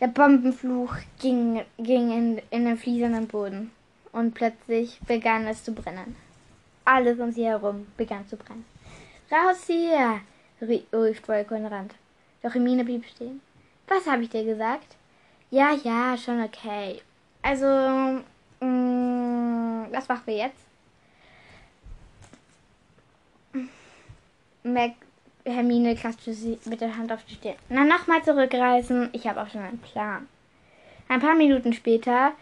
[0.00, 3.70] Der Bombenfluch ging, ging in, in den fließenden Boden
[4.12, 6.16] und plötzlich begann es zu brennen.
[6.84, 8.64] Alles um sie herum begann zu brennen.
[9.30, 10.20] Raus hier!
[10.60, 11.94] rief Draco und Rand.
[12.42, 13.40] Doch Hermine blieb stehen.
[13.88, 14.96] Was habe ich dir gesagt?
[15.50, 17.00] Ja, ja, schon okay.
[17.42, 17.66] Also,
[18.60, 20.66] mh, mm, was machen wir jetzt?
[24.62, 24.92] Mac,
[25.46, 27.54] Hermine klatschte sie mit der Hand auf die Stirn.
[27.68, 29.10] Na, nochmal zurückreißen.
[29.12, 30.28] Ich habe auch schon einen Plan.
[31.08, 32.32] Ein paar Minuten später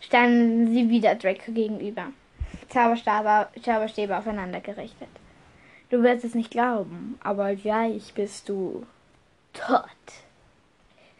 [0.00, 2.06] standen sie wieder Draco gegenüber.
[2.68, 5.08] Zauberstäbe, Zauberstäbe aufeinander gerichtet.
[5.90, 8.86] Du wirst es nicht glauben, aber gleich bist du
[9.52, 9.84] tot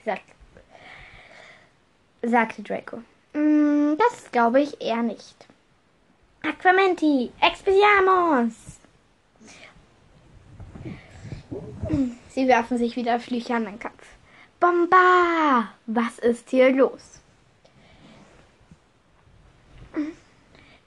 [0.09, 0.23] sagt,
[2.23, 2.99] sagte Draco.
[3.35, 5.47] Mm, das glaube ich eher nicht.
[6.43, 8.78] Aquamenti, Expelliarmus!
[12.31, 14.07] Sie werfen sich wieder Flüche an den Kopf.
[14.61, 15.73] Bomba!
[15.87, 17.21] Was ist hier los?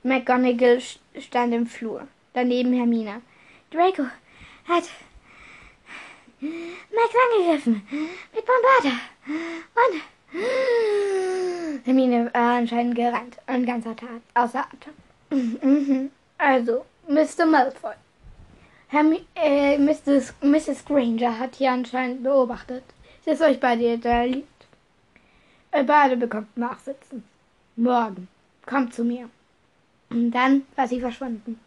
[0.04, 0.82] McGonagall
[1.20, 3.22] stand im Flur, daneben Hermine.
[3.72, 4.04] Draco
[4.68, 4.84] hat
[6.42, 7.88] Max angegriffen.
[8.34, 9.00] Mit Bombarda.
[9.76, 10.02] Und
[11.86, 13.86] Hermine war anscheinend gerannt und ganz
[14.34, 14.94] außer Atem.
[15.30, 16.12] Mhm.
[16.38, 17.46] Also, Mr.
[17.46, 17.94] Malfoy.
[18.92, 20.34] Hermi äh, Mrs.
[20.42, 20.84] Mrs.
[20.84, 22.84] Granger hat hier anscheinend beobachtet.
[23.26, 24.66] Ist euch beide hinterliebt.
[25.74, 27.24] Ihr beide bekommt Nachsitzen.
[27.78, 28.28] Morgen.
[28.66, 29.30] Kommt zu mir.
[30.10, 31.58] Und dann war sie verschwunden.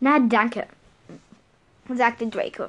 [0.00, 0.66] Na, danke,
[1.88, 2.66] sagte Draco.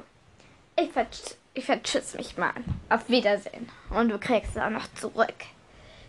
[0.76, 2.54] Ich, vertsch ich vertschüss mich mal.
[2.88, 3.68] Auf Wiedersehen.
[3.90, 5.44] Und du kriegst es auch noch zurück.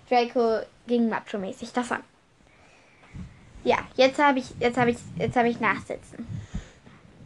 [0.10, 2.00] Draco ging macho-mäßig davon.
[3.64, 6.26] Ja, jetzt habe ich, jetzt habe ich, jetzt habe ich Nachsitzen,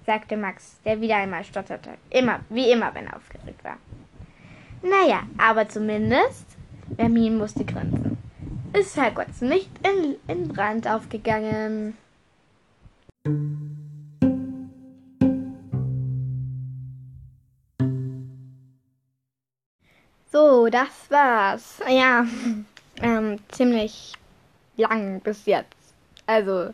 [0.06, 1.92] sagte Max, der wieder einmal stotterte.
[2.10, 3.78] Immer, wie immer, wenn er aufgeregt war.
[4.82, 6.46] Naja, aber zumindest,
[6.98, 8.18] Hermine musste grinsen.
[8.74, 11.96] Ist Hogwarts nicht in, in Brand aufgegangen.
[20.32, 21.80] So, das war's.
[21.90, 22.26] Ja,
[23.02, 24.14] ähm, ziemlich
[24.76, 25.75] lang bis jetzt.
[26.26, 26.74] Also,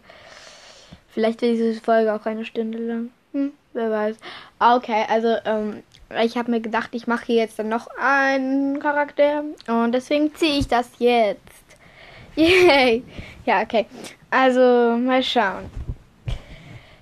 [1.09, 3.09] vielleicht wird diese Folge auch eine Stunde lang.
[3.33, 4.17] Hm, wer weiß.
[4.59, 5.83] Okay, also, ähm,
[6.23, 9.43] ich habe mir gedacht, ich mache hier jetzt dann noch einen Charakter.
[9.67, 11.41] Und deswegen ziehe ich das jetzt.
[12.35, 13.03] Yay!
[13.45, 13.85] Ja, okay.
[14.29, 15.69] Also, mal schauen.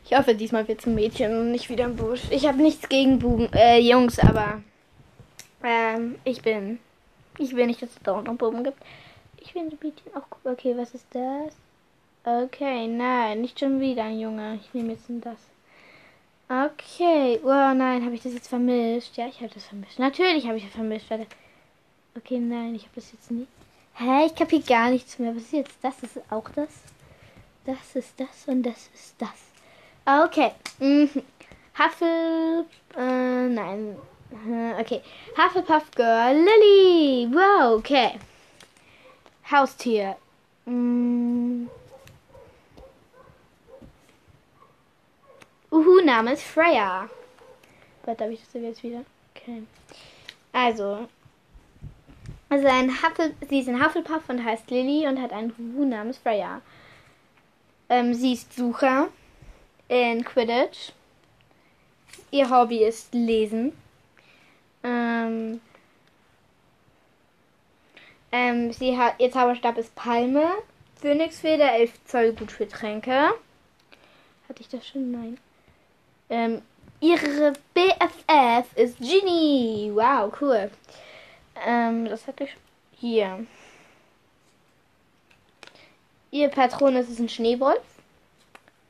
[0.05, 2.21] Ich hoffe, diesmal wird es ein Mädchen und nicht wieder ein Busch.
[2.31, 4.61] Ich habe nichts gegen Buben, äh, Jungs, aber
[5.63, 6.79] ähm, ich bin.
[7.37, 8.77] Ich will nicht, dass es dauernd noch Buben gibt.
[9.39, 10.53] Ich finde Mädchen auch cool.
[10.53, 11.53] Okay, was ist das?
[12.29, 14.59] Okay, nein, nicht schon wieder ein Junge.
[14.61, 15.39] Ich nehme jetzt das.
[16.47, 17.39] Okay.
[17.43, 19.17] Oh nein, habe ich das jetzt vermischt?
[19.17, 19.97] Ja, ich habe das vermischt.
[19.97, 21.09] Natürlich habe ich das vermischt.
[21.09, 21.25] Warte.
[22.15, 23.47] Okay, nein, ich habe das jetzt nicht.
[23.95, 25.35] Hä, ich kapiere gar nichts mehr.
[25.35, 26.03] Was ist jetzt das?
[26.03, 26.69] Ist auch das?
[27.65, 29.29] Das ist das und das ist das.
[30.05, 30.51] Okay.
[30.77, 31.23] Mhm.
[31.79, 32.65] Huffle.
[32.95, 33.95] Äh, nein.
[34.79, 35.01] Okay.
[35.35, 37.27] Hufflepuff Girl Lily.
[37.31, 38.19] Wow, okay.
[39.51, 40.15] Haustier.
[40.65, 41.65] Mm.
[46.09, 47.07] Name ist Freya.
[48.03, 49.05] Warte, habe ich das jetzt wieder?
[49.35, 49.63] Okay.
[50.51, 51.07] Also,
[52.49, 56.17] also ein Huffle, sie ist ein Hufflepuff und heißt Lily und hat einen Wu namens
[56.17, 56.61] Freya.
[57.89, 59.09] Ähm, sie ist Sucher
[59.87, 60.93] in Quidditch.
[62.31, 63.71] Ihr Hobby ist Lesen.
[64.83, 65.61] Ähm,
[68.31, 70.47] ähm, sie hat, ihr Zauberstab ist Palme.
[71.01, 73.29] Phönixfeder, 11 Zoll gut für Tränke.
[74.47, 75.11] Hatte ich das schon?
[75.11, 75.37] Nein.
[76.29, 76.61] Ähm,
[76.99, 79.91] ihre BFF ist Ginny.
[79.93, 80.69] Wow, cool.
[81.65, 82.55] Ähm, das hatte ich
[82.99, 83.45] hier.
[86.31, 87.81] Ihr Patron ist ein Schneewolf.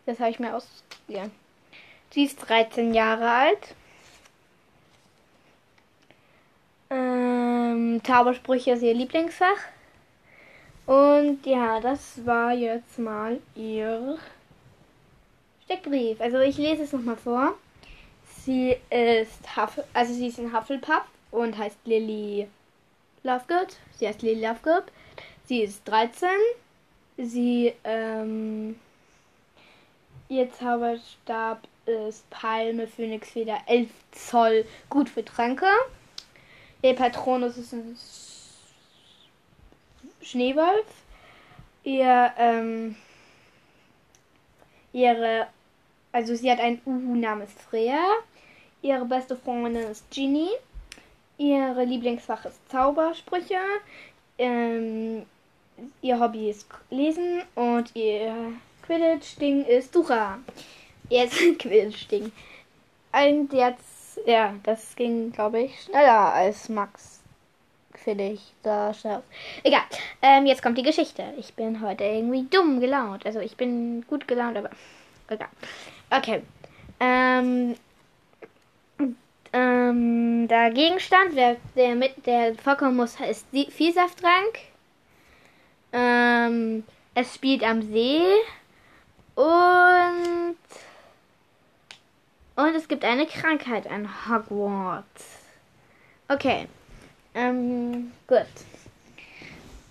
[0.06, 0.68] Das habe ich mir aus.
[1.08, 1.30] Ja.
[2.12, 3.76] Sie ist 13 Jahre alt.
[6.90, 9.60] Ähm, Zaubersprüche ist ihr Lieblingsfach.
[10.88, 14.18] Und ja, das war jetzt mal ihr
[15.70, 16.20] Steckbrief.
[16.20, 17.54] Also ich lese es nochmal vor.
[18.44, 22.48] Sie ist Huffle, also sie ist ein Hufflepuff und heißt Lily
[23.22, 23.78] Lovegood.
[23.98, 24.86] Sie heißt Lily Lovegood.
[25.46, 26.28] Sie ist 13.
[27.18, 28.80] Sie, ähm,
[30.28, 35.68] ihr Zauberstab ist Palme, Phönixfeder, 11 Zoll, gut für Tränke.
[36.82, 37.96] Ihr Patronus ist ein
[40.24, 40.88] Schneewolf.
[41.84, 42.96] Ihr, ähm,
[44.94, 45.48] ihre,
[46.12, 48.00] also sie hat einen Uhu namens Freya.
[48.82, 50.50] Ihre beste Freundin ist Ginny.
[51.38, 53.60] Ihre Lieblingsfach ist Zaubersprüche.
[54.38, 55.26] Ähm,
[56.02, 58.54] ihr Hobby ist Lesen und ihr
[58.86, 60.40] Quidditch-Ding ist Dura.
[61.10, 62.32] Jetzt Quidditch-Ding.
[63.12, 67.20] Und jetzt, ja, das ging, glaube ich, schneller als Max.
[68.06, 68.54] Ich.
[68.64, 69.22] Da schnell.
[69.62, 69.84] Egal.
[70.24, 71.32] Ähm, jetzt kommt die Geschichte.
[71.38, 73.24] Ich bin heute irgendwie dumm gelaunt.
[73.24, 74.72] Also ich bin gut gelaunt, aber
[75.28, 75.50] egal.
[76.10, 76.42] Okay.
[77.00, 77.76] Ähm,
[79.54, 84.60] ähm, der Gegenstand, der, der mit der vorkommen muss, ist Vielsafttrank.
[85.92, 86.84] Ähm,
[87.16, 88.22] es spielt am See.
[89.36, 90.58] Und.
[92.56, 95.40] Und es gibt eine Krankheit an Hogwarts.
[96.28, 96.68] Okay.
[97.34, 98.46] Ähm, gut.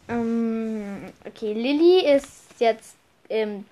[0.08, 2.96] Ähm, okay, Lilly ist jetzt
[3.28, 3.64] im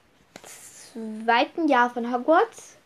[0.96, 2.76] zweiten Jahr von Hogwarts.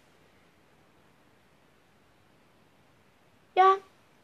[3.56, 3.76] Ja,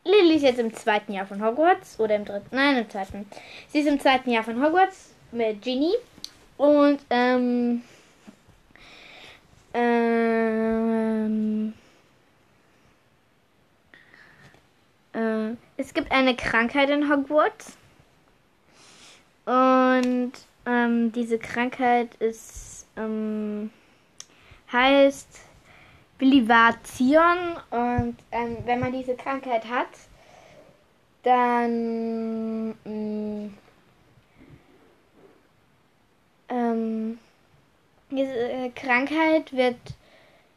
[0.04, 1.98] Lily ist jetzt im zweiten Jahr von Hogwarts.
[2.00, 2.54] Oder im dritten.
[2.54, 3.26] Nein, im zweiten.
[3.68, 5.94] Sie ist im zweiten Jahr von Hogwarts mit Ginny.
[6.56, 7.82] Und, ähm.
[9.74, 11.74] Ähm.
[15.12, 17.76] Äh, es gibt eine Krankheit in Hogwarts.
[19.44, 20.32] Und
[20.66, 23.70] ähm, diese Krankheit ist ähm,
[24.72, 25.40] heißt
[26.18, 29.88] Bilivation und ähm, wenn man diese Krankheit hat,
[31.22, 33.50] dann mh,
[36.48, 37.18] ähm,
[38.10, 39.76] diese äh, Krankheit wird,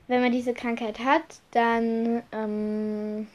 [0.08, 3.28] wenn man diese Krankheit hat, dann ähm,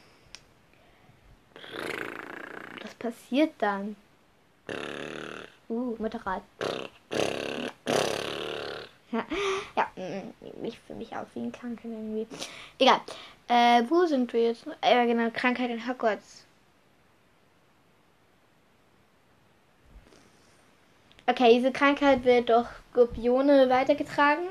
[2.81, 3.95] was passiert dann?
[5.67, 6.43] Uh, Motorrad.
[9.75, 12.27] ja, mm, ich fühle mich auch wie ein Kranken irgendwie.
[12.79, 12.99] Egal.
[13.47, 14.65] Äh, wo sind wir jetzt?
[14.81, 16.45] Äh, genau, Krankheit in Hogwarts.
[21.27, 24.45] Okay, diese Krankheit wird durch Skorpione weitergetragen.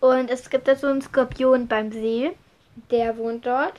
[0.00, 2.32] Und es gibt da so einen Skorpion beim See.
[2.90, 3.74] Der wohnt dort.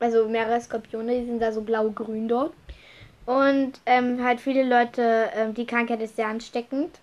[0.00, 2.52] Also mehrere Skorpione, die sind da so blau-grün dort.
[3.26, 6.98] Und ähm, halt viele Leute, ähm, die Krankheit ist sehr ansteckend.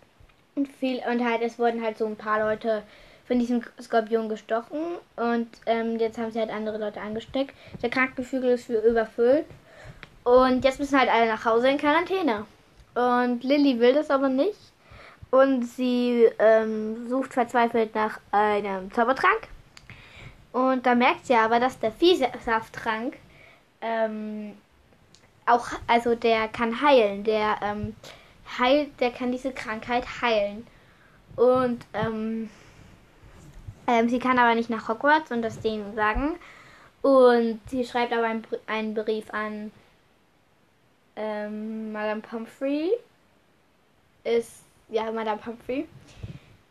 [0.59, 2.83] Und viel, und halt, es wurden halt so ein paar Leute
[3.25, 4.81] von diesem Skorpion gestochen.
[5.15, 7.55] Und ähm, jetzt haben sie halt andere Leute angesteckt.
[7.81, 9.45] Der Krankenflügel ist überfüllt.
[10.25, 12.45] Und jetzt müssen halt alle nach Hause in Quarantäne.
[12.93, 14.59] Und Lilly will das aber nicht.
[15.31, 19.47] Und sie ähm, sucht verzweifelt nach einem Zaubertrank.
[20.51, 23.15] Und da merkt sie aber, dass der Viehsafttrank
[23.79, 24.57] ähm,
[25.45, 27.23] auch, also der kann heilen.
[27.23, 27.95] Der ähm,
[28.57, 30.65] heilt, der kann diese Krankheit heilen.
[31.35, 32.49] Und ähm,
[33.87, 36.35] ähm, sie kann aber nicht nach Hogwarts und das denen sagen.
[37.01, 39.71] Und sie schreibt aber einen, einen Brief an
[41.15, 42.91] ähm, Madame Pumphrey.
[44.23, 45.87] Ist, ja, Madame Pumphrey.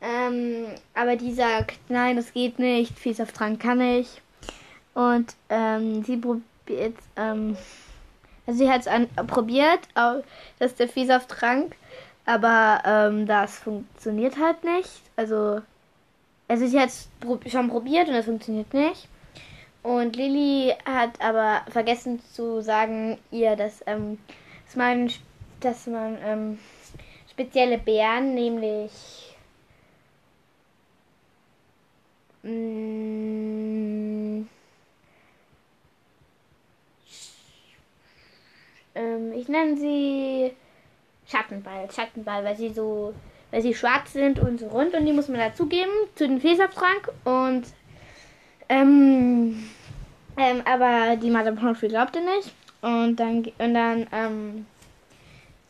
[0.01, 4.23] Ähm, aber die sagt, nein, das geht nicht, Vielsafttrank kann ich.
[4.95, 7.57] Und ähm, sie probiert, ähm,
[8.49, 9.79] also sie hat es probiert,
[10.59, 11.77] dass der Vielsafttrank,
[12.27, 15.03] aber ähm, das funktioniert halt nicht.
[15.15, 15.61] Also
[16.49, 17.09] Also sie hat es
[17.53, 19.07] schon probiert und es funktioniert nicht.
[19.83, 24.19] Und Lilly hat aber vergessen zu sagen ihr, dass, ähm,
[24.67, 25.11] dass man,
[25.61, 26.59] dass man ähm,
[27.31, 29.37] spezielle Beeren, nämlich
[32.43, 34.47] mh,
[38.99, 40.53] ähm, ich nenne sie
[41.27, 43.15] Schattenball, Schattenball, weil sie so,
[43.51, 47.11] weil sie schwarz sind und so rund und die muss man dazugeben zu den Fäserschrank
[47.25, 47.65] und
[48.69, 49.69] ähm,
[50.37, 52.55] ähm, aber die Madame Pomfrey glaubte nicht.
[52.81, 54.67] Und dann und dann ähm,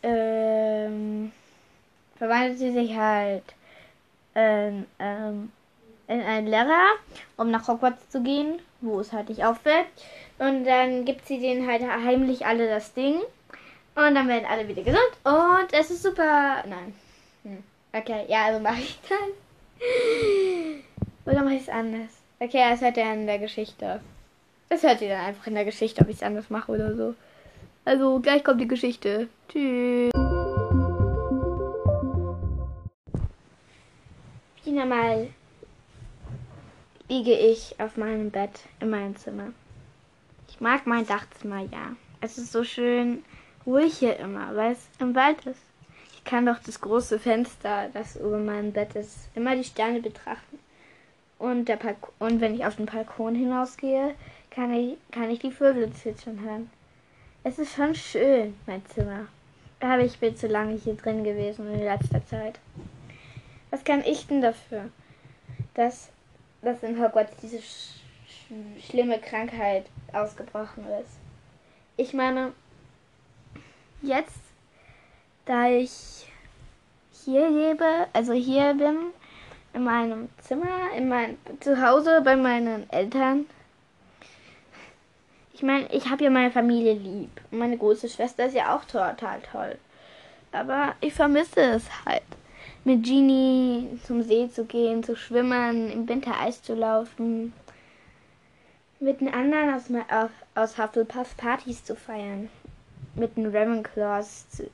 [0.03, 1.33] ähm,
[2.17, 3.45] verwandelt sie sich halt
[4.35, 5.51] in, ähm,
[6.07, 6.97] in einen Lehrer,
[7.39, 9.87] um nach Hogwarts zu gehen, wo es halt nicht auffällt.
[10.39, 13.17] Und dann gibt sie denen halt heimlich alle das Ding.
[13.95, 15.11] Und dann werden alle wieder gesund.
[15.25, 16.63] Und es ist super.
[16.67, 16.95] Nein.
[17.43, 17.63] Hm.
[17.93, 19.31] Okay, ja, also mache ich dann.
[21.27, 22.21] Oder mache ich es anders?
[22.39, 24.01] Okay, das hört ihr in der Geschichte.
[24.69, 27.15] Das hört ihr dann einfach in der Geschichte, ob ich es anders mache oder so.
[27.85, 29.29] Also, gleich kommt die Geschichte.
[29.49, 30.13] Tschüss.
[34.65, 35.29] Wieder mal
[37.09, 39.53] liege ich auf meinem Bett in meinem Zimmer.
[40.49, 41.97] Ich mag mein Dachzimmer, ja.
[42.21, 43.25] Es ist so schön
[43.67, 45.61] ruhig hier immer, weil es im Wald ist.
[46.15, 50.59] Ich kann doch das große Fenster, das über meinem Bett ist, immer die Sterne betrachten.
[51.39, 51.79] Und, der
[52.19, 54.15] und wenn ich auf den Balkon hinausgehe,
[54.51, 56.71] kann ich, kann ich die Vögel zwitschern hören.
[57.45, 59.29] Es ist schon schön, mein Zimmer.
[59.81, 62.59] Aber ich bin zu lange hier drin gewesen in letzter Zeit.
[63.71, 64.91] Was kann ich denn dafür,
[65.75, 66.11] dass,
[66.63, 67.95] dass in Hogwarts diese sch
[68.87, 71.19] schlimme Krankheit ausgebrochen ist?
[71.97, 72.53] Ich meine,
[74.03, 74.41] jetzt,
[75.45, 76.27] da ich
[77.25, 79.13] hier lebe, also hier bin,
[79.75, 83.47] in meinem Zimmer, in meinem Zuhause bei meinen Eltern.
[85.53, 87.31] Ich meine, ich habe ja meine Familie lieb.
[87.51, 89.77] Meine große Schwester ist ja auch total toll.
[90.53, 92.23] Aber ich vermisse es halt
[92.89, 97.53] mit Genie zum See zu gehen, zu schwimmen, im Winter Eis zu laufen,
[98.99, 102.49] mit den anderen aus, aus Hufflepuff Partys zu feiern,
[103.15, 104.71] mit den Ravenclaws, zu,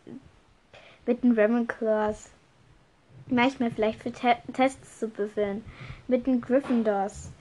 [1.07, 2.31] mit den Ravenclaws
[3.27, 5.65] manchmal vielleicht für Te Tests zu büffeln,
[6.07, 7.33] mit den Gryffindors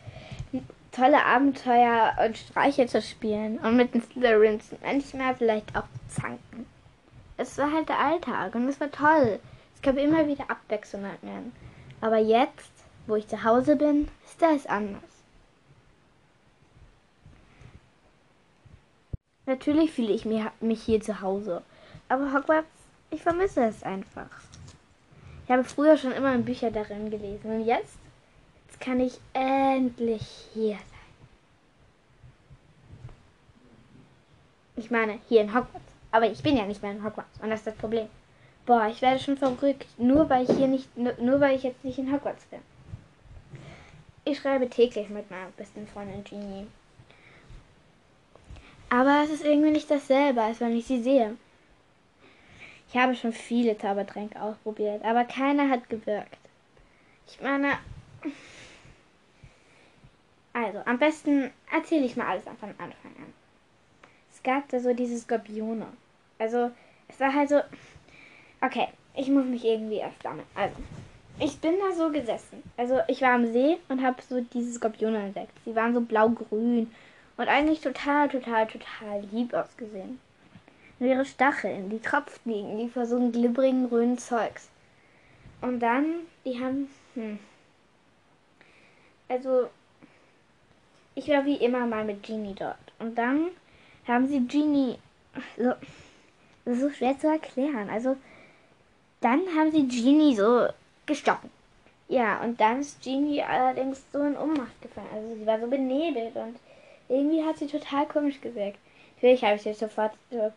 [0.92, 6.66] tolle Abenteuer und Streiche zu spielen und mit den Slytherins manchmal vielleicht auch zu zanken.
[7.38, 9.40] Es war halt der Alltag und es war toll
[9.84, 11.52] gab immer wieder Abwechslungen.
[12.02, 12.72] Aber jetzt,
[13.06, 15.04] wo ich zu Hause bin, ist das anders.
[19.46, 21.62] Natürlich fühle ich mich hier zu Hause.
[22.08, 22.68] Aber Hogwarts,
[23.12, 24.30] ich vermisse es einfach.
[25.46, 27.52] Ich habe früher schon immer Bücher darin gelesen.
[27.52, 27.98] Und jetzt,
[28.68, 30.88] jetzt kann ich endlich hier sein.
[34.78, 35.92] Ich meine, hier in Hogwarts.
[36.12, 37.40] Aber ich bin ja nicht mehr in Hogwarts.
[37.42, 38.08] Und das ist das Problem.
[38.66, 39.88] Boah, ich werde schon verrückt.
[39.98, 42.60] Nur weil ich hier nicht, nur weil ich jetzt nicht in Hogwarts bin.
[44.26, 46.68] Ich schreibe täglich mit meiner besten Freundin Genie.
[48.90, 51.36] Aber es ist irgendwie nicht dasselbe, als wenn ich sie sehe.
[52.88, 56.38] Ich habe schon viele Zaubertränke ausprobiert, aber keiner hat gewirkt.
[57.28, 57.80] Ich meine.
[60.54, 63.34] Also, am besten erzähle ich mal alles von Anfang an.
[64.32, 65.88] Es gab da so diese Skorpione.
[66.38, 66.70] Also,
[67.08, 67.62] es war halt so.
[68.66, 70.48] Okay, ich muss mich irgendwie erst sammeln.
[70.56, 70.78] Also,
[71.38, 72.64] ich bin da so gesessen.
[72.78, 75.52] Also, ich war am See und habe so diese Skorpione entdeckt.
[75.66, 76.90] Sie waren so blau-grün
[77.36, 80.22] und eigentlich total, total, total lieb ausgesehen.
[80.98, 84.70] Und ihre Stacheln, die tropften die vor so einem glibberigen grünen Zeugs.
[85.60, 86.06] Und dann,
[86.46, 87.40] die haben, hm.
[89.28, 89.70] Also,
[91.16, 92.78] ich war wie immer mal mit Genie dort.
[93.00, 93.50] Und dann
[94.08, 95.00] haben sie Genie,
[95.58, 95.74] so,
[96.64, 97.90] das ist so schwer zu erklären.
[97.90, 98.16] Also,
[99.24, 100.68] dann haben sie Genie so
[101.06, 101.50] gestochen.
[102.10, 105.08] Ja, und dann ist Genie allerdings so in Ohnmacht gefallen.
[105.14, 106.58] Also sie war so benebelt und
[107.10, 108.78] irgendwie hat sie total komisch gewirkt.
[109.16, 110.52] Natürlich habe ich sie sofort so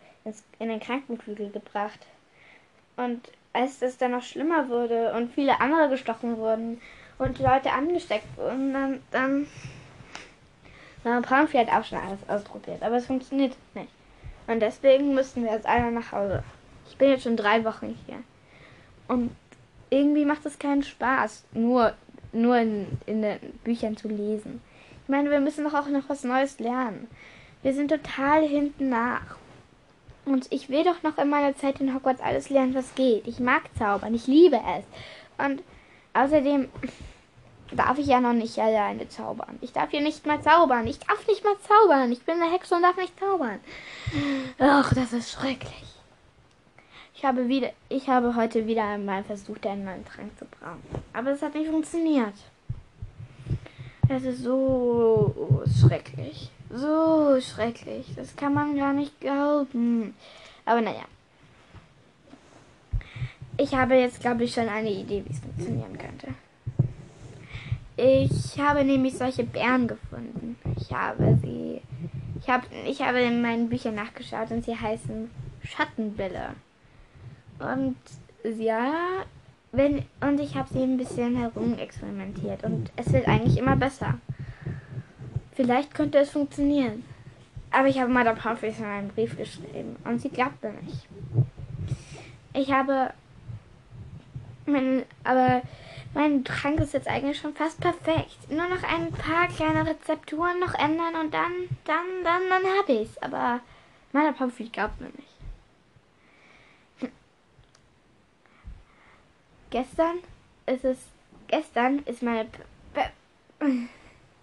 [0.59, 2.01] in den Krankenflügel gebracht.
[2.97, 6.81] Und als es dann noch schlimmer wurde und viele andere gestochen wurden
[7.19, 9.47] und Leute angesteckt wurden, dann, dann
[11.05, 13.89] na, Pamphlet hat auch schon alles ausprobiert, aber es funktioniert nicht.
[14.49, 16.43] Und deswegen müssten wir jetzt alle nach Hause.
[16.89, 18.17] Ich bin jetzt schon drei Wochen hier.
[19.09, 19.31] Und
[19.91, 21.95] irgendwie macht es keinen Spaß, nur,
[22.33, 24.61] nur in, in den Büchern zu lesen.
[25.03, 27.09] Ich meine, wir müssen doch auch noch was Neues lernen.
[27.63, 29.37] Wir sind total hinten nach.
[30.25, 33.29] Und ich will doch noch in meiner Zeit in Hogwarts alles lernen, was geht.
[33.29, 34.85] Ich mag Zaubern, ich liebe es.
[35.45, 35.63] Und
[36.15, 36.69] außerdem,
[37.73, 39.59] darf ich ja noch nicht alleine zaubern.
[39.61, 40.87] Ich darf hier nicht mal zaubern.
[40.87, 42.13] Ich darf nicht mal zaubern.
[42.13, 43.61] Ich bin eine Hexe und darf nicht zaubern.
[44.59, 45.96] Ach, das ist schrecklich.
[47.17, 50.83] Ich habe wieder, ich habe heute wieder einmal versucht, einen neuen Trank zu brauen.
[51.15, 52.35] Aber es hat nicht funktioniert.
[54.11, 56.51] Es ist so schrecklich.
[56.71, 58.13] So schrecklich.
[58.15, 60.15] Das kann man gar nicht glauben.
[60.67, 61.05] Aber naja.
[63.57, 66.29] Ich habe jetzt, glaube ich, schon eine Idee, wie es funktionieren könnte.
[67.97, 70.59] Ich habe nämlich solche Bären gefunden.
[70.79, 71.81] Ich habe sie.
[72.39, 75.31] Ich habe, ich habe in meinen Büchern nachgeschaut und sie heißen
[75.65, 76.51] Schattenbälle.
[77.59, 77.97] Und
[78.45, 79.25] ja,
[79.73, 84.15] wenn, und ich habe sie ein bisschen herumexperimentiert und es wird eigentlich immer besser.
[85.55, 87.05] Vielleicht könnte es funktionieren.
[87.71, 91.07] Aber ich habe Madame Humphreys in einen Brief geschrieben und sie glaubte nicht.
[92.53, 93.13] Ich habe.
[94.67, 95.63] Mein, aber
[96.15, 98.51] mein Trank ist jetzt eigentlich schon fast perfekt.
[98.51, 101.53] Nur noch ein paar kleine Rezepturen noch ändern und dann,
[101.85, 103.19] dann, dann, dann habe ich's.
[103.19, 103.61] Aber
[104.13, 105.29] Madame Humphreys glaubt mir nicht.
[107.01, 107.11] Hm.
[109.71, 110.19] Gestern
[110.67, 110.99] ist es.
[111.49, 112.49] Gestern ist meine.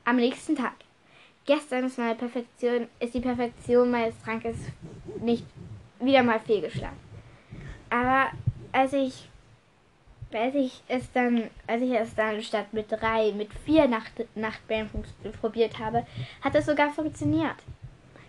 [0.05, 0.73] Am nächsten Tag
[1.45, 4.55] Gestern ist meine Perfektion, ist die Perfektion meines Trankes
[5.19, 5.45] nicht
[5.99, 6.97] wieder mal fehlgeschlagen.
[7.89, 8.31] Aber
[8.71, 9.27] als ich,
[10.31, 14.89] als ich es dann, als ich es dann statt mit drei, mit vier Nacht, Nachtbällen
[15.41, 16.05] probiert habe,
[16.41, 17.57] hat es sogar funktioniert.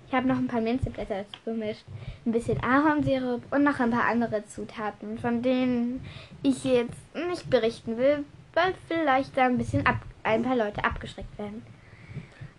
[0.06, 1.84] Ich habe noch ein paar Minzeblätter dazu gemischt,
[2.24, 6.04] ein bisschen Ahornsirup und noch ein paar andere Zutaten, von denen
[6.42, 6.96] ich jetzt
[7.28, 11.62] nicht berichten will, weil vielleicht da ein bisschen ab, ein paar Leute abgeschreckt werden.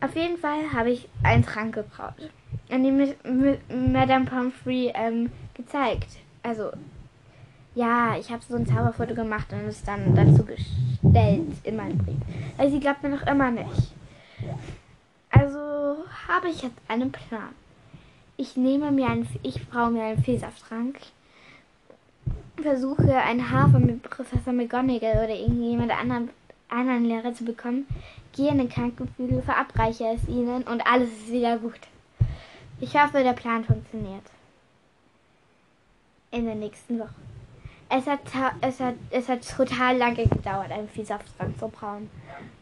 [0.01, 2.29] Auf jeden Fall habe ich einen Trank gebraut,
[2.69, 3.15] an dem
[3.91, 6.17] Madame Pomfrey ähm, gezeigt.
[6.43, 6.71] Also,
[7.73, 12.17] ja, ich habe so ein Zauberfoto gemacht und es dann dazu gestellt in meinem Brief.
[12.57, 13.93] Also, sie glaubt mir noch immer nicht.
[16.27, 17.53] Habe ich jetzt einen Plan.
[18.37, 20.99] Ich nehme mir einen, ich brauche mir einen Fehlsafttrank,
[22.61, 26.29] versuche ein Haar von Professor McGonagall oder irgendjemand anderen,
[26.69, 27.87] anderen Lehrer zu bekommen,
[28.33, 31.79] gehe in den Krankenflügel, verabreiche es ihnen und alles ist wieder gut.
[32.81, 34.23] Ich hoffe, der Plan funktioniert.
[36.31, 37.15] In der nächsten Woche.
[37.87, 38.19] Es hat,
[38.61, 42.09] es hat, es hat total lange gedauert, einen Viehsaftrank zu brauen.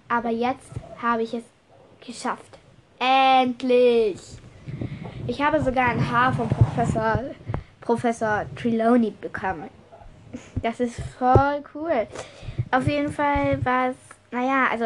[0.09, 0.69] Aber jetzt
[1.01, 1.43] habe ich es
[2.05, 2.52] geschafft.
[3.03, 4.21] Endlich!
[5.27, 7.19] Ich habe sogar ein Haar von Professor,
[7.81, 9.69] Professor Trelawney bekommen.
[10.61, 12.07] Das ist voll cool.
[12.71, 13.97] Auf jeden Fall war es,
[14.31, 14.85] naja, also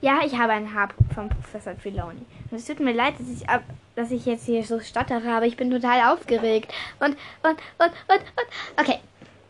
[0.00, 2.24] ja, ich habe ein Haar vom Professor Trelawney.
[2.52, 3.64] Und es tut mir leid, dass ich, ab,
[3.96, 6.72] dass ich jetzt hier so stottere, aber ich bin total aufgeregt.
[7.00, 8.80] Und, und, und, und, und.
[8.80, 9.00] Okay,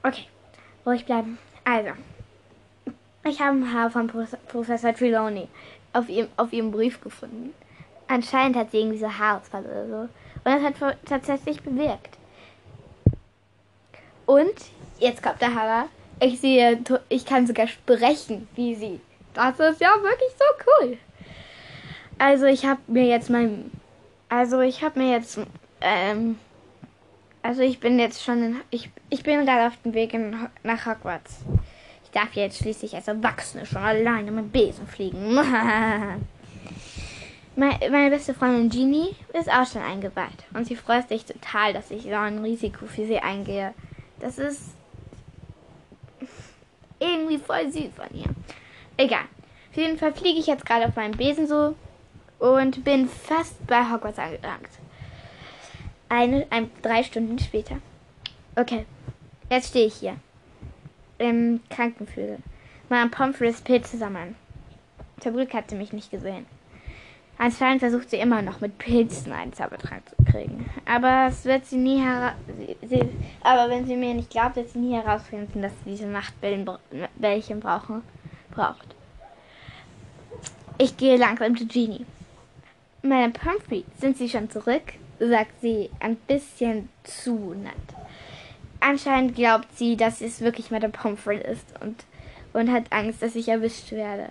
[0.03, 0.25] okay.
[0.87, 1.37] Ruhig bleiben.
[1.65, 1.91] Also,
[3.25, 5.49] ich habe ein Haar von Professor Trelawney
[5.93, 7.55] auf ihrem, auf ihrem Brief gefunden.
[8.07, 9.97] Anscheinend hat sie irgendwie so Haarausfall oder so.
[9.99, 10.11] Und
[10.45, 12.17] das hat tatsächlich bewirkt.
[14.27, 14.55] Und
[14.99, 15.89] jetzt kommt der Hammer.
[16.21, 16.79] Ich sehe,
[17.09, 19.01] ich kann sogar sprechen, wie sie.
[19.35, 20.45] Das ist ja wirklich so
[20.83, 20.99] cool.
[22.19, 23.71] Also ich habe mir jetzt mein,
[24.29, 25.39] also ich habe mir jetzt,
[25.81, 26.39] ähm,
[27.43, 30.87] also ich bin jetzt schon, in, ich, ich bin gerade auf dem Weg in, nach
[30.87, 31.37] Hogwarts.
[32.19, 35.35] Ich darf jetzt schließlich als Erwachsene schon alleine mit Besen fliegen.
[35.35, 36.19] meine,
[37.55, 42.03] meine beste Freundin Jeannie ist auch schon eingeweiht und sie freut sich total, dass ich
[42.03, 43.73] so ein Risiko für sie eingehe.
[44.19, 44.75] Das ist
[46.99, 48.35] irgendwie voll süß von ihr.
[48.97, 49.27] Egal.
[49.71, 51.77] Auf jeden Fall fliege ich jetzt gerade auf meinem Besen so
[52.41, 54.71] und bin fast bei Hogwarts angelangt.
[56.09, 57.77] Eine, ein, drei Stunden später.
[58.57, 58.87] Okay,
[59.51, 60.17] jetzt stehe ich hier.
[61.19, 62.39] Im Krankenflügel.
[62.89, 64.37] Mein Pomfrey's Pilze sammeln.
[65.21, 66.47] Zum Glück hat sie mich nicht gesehen.
[67.39, 70.69] Anscheinend versucht sie immer noch mit Pilzen einen Zaubertrank zu kriegen.
[70.87, 73.09] Aber es wird sie nie hera sie, sie,
[73.43, 78.03] Aber wenn sie mir nicht glaubt, wird sie nie herausfinden, dass sie diese Nachtbällchen brauchen
[78.51, 78.95] braucht.
[80.79, 82.07] Ich gehe langsam zu Genie.
[83.03, 84.95] Madame Pumphrey, sind Sie schon zurück?
[85.21, 87.75] sagt sie ein bisschen zu nett.
[88.81, 92.05] Anscheinend glaubt sie, dass es wirklich Madame Pomfrey ist und,
[92.53, 94.31] und hat Angst, dass ich erwischt werde.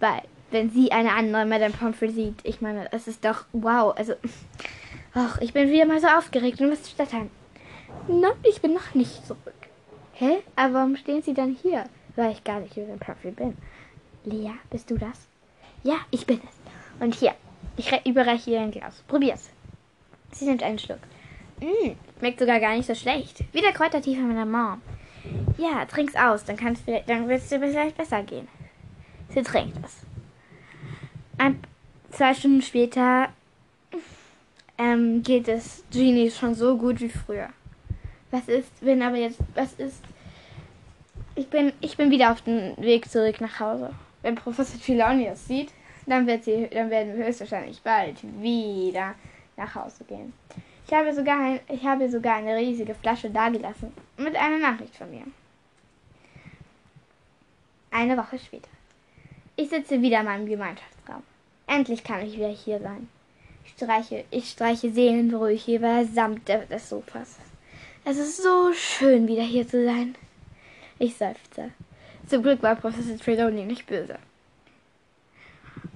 [0.00, 3.96] Weil, wenn sie eine andere Madame Pomfrey sieht, ich meine, es ist doch wow.
[3.96, 4.14] Also,
[5.14, 7.30] ach, ich bin wieder mal so aufgeregt und was stottern.
[8.08, 9.54] Nein, ich bin noch nicht zurück.
[10.14, 10.38] Hä?
[10.56, 11.84] Aber warum stehen Sie dann hier?
[12.16, 13.56] weil ich gar nicht Julian Puffy bin.
[14.24, 15.26] Lea, bist du das?
[15.82, 17.02] Ja, ich bin es.
[17.02, 17.34] Und hier,
[17.76, 19.02] ich überreiche ihr ein Glas.
[19.08, 19.50] Probier's.
[20.30, 21.00] Sie nimmt einen Schluck.
[21.60, 23.44] Mh, schmeckt sogar gar nicht so schlecht.
[23.52, 24.80] Wie der Kräutertee von meiner Mom.
[25.56, 28.48] Ja, trink's aus, dann kann's dann wird es dir vielleicht besser gehen.
[29.30, 30.00] Sie trinkt es.
[31.38, 31.60] Ein,
[32.10, 33.28] zwei Stunden später
[34.78, 37.48] ähm, geht es Genie schon so gut wie früher.
[38.30, 40.02] Was ist, wenn aber jetzt, was ist,
[41.34, 43.90] ich bin, ich bin wieder auf dem Weg zurück nach Hause.
[44.22, 45.72] Wenn Professor Trelawney das sieht,
[46.06, 49.14] dann wird sie, dann werden wir höchstwahrscheinlich bald wieder
[49.56, 50.32] nach Hause gehen.
[50.86, 55.10] Ich habe sogar, ein, ich habe sogar eine riesige Flasche dagelassen mit einer Nachricht von
[55.10, 55.24] mir.
[57.90, 58.68] Eine Woche später.
[59.56, 61.22] Ich sitze wieder in meinem Gemeinschaftsraum.
[61.66, 63.08] Endlich kann ich wieder hier sein.
[63.64, 67.38] Ich streiche, ich streiche seelenruhig über samt des Sofas.
[68.04, 70.14] Es ist so schön, wieder hier zu sein.
[70.98, 71.70] Ich seufze.
[72.26, 74.18] Zum Glück war Professor Trelawney nicht böse.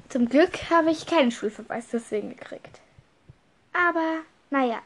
[0.08, 2.80] Zum Glück habe ich keinen Schulverweis deswegen gekriegt.
[3.72, 4.20] Aber,
[4.50, 4.78] naja,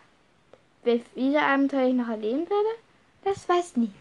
[0.85, 2.79] wie viele Abenteuer ich noch erleben werde,
[3.25, 3.97] das weiß niemand.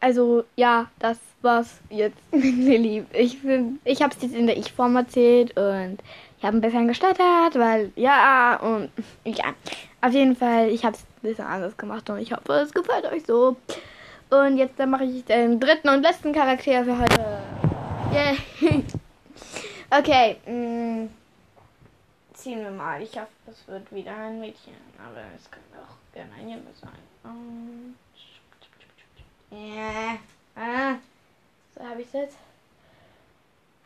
[0.00, 3.04] Also, ja, das war's jetzt Lilly.
[3.12, 3.38] Ich,
[3.84, 5.98] ich habe es jetzt in der Ich-Form erzählt und
[6.38, 8.90] ich habe ein bisschen gestottert, weil, ja, und
[9.24, 9.46] ja,
[10.00, 13.06] auf jeden Fall, ich habe es ein bisschen anders gemacht und ich hoffe, es gefällt
[13.06, 13.56] euch so.
[14.30, 17.40] Und jetzt mache ich den dritten und letzten Charakter für heute.
[18.12, 18.84] Yay.
[19.90, 20.38] okay.
[20.46, 21.10] Mh, mm,
[22.34, 23.02] ziehen wir mal.
[23.02, 24.74] Ich hoffe, es wird wieder ein Mädchen.
[24.98, 26.90] Aber es kann auch gerne ein Junge sein.
[27.24, 27.96] Um,
[29.50, 30.18] ja.
[30.54, 30.96] Ah.
[31.74, 32.36] So habe ich jetzt.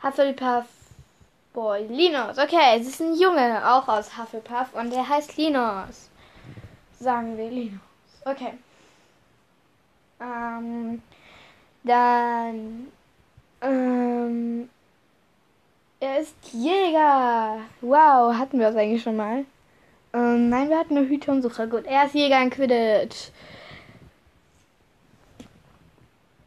[0.03, 0.65] Hufflepuff
[1.53, 1.85] Boy.
[1.87, 2.37] Linus.
[2.37, 4.73] Okay, es ist ein Junge, auch aus Hufflepuff.
[4.73, 6.09] Und der heißt Linus.
[6.99, 7.81] Sagen wir Linus.
[8.25, 8.53] Okay.
[10.19, 11.01] Ähm,
[11.83, 12.87] dann.
[13.61, 14.69] Ähm,
[16.01, 17.59] er ist Jäger.
[17.79, 19.45] Wow, hatten wir das eigentlich schon mal?
[20.13, 21.67] Ähm, nein, wir hatten eine Hütchensuche.
[21.67, 23.29] Gut, er ist Jäger in Quidditch.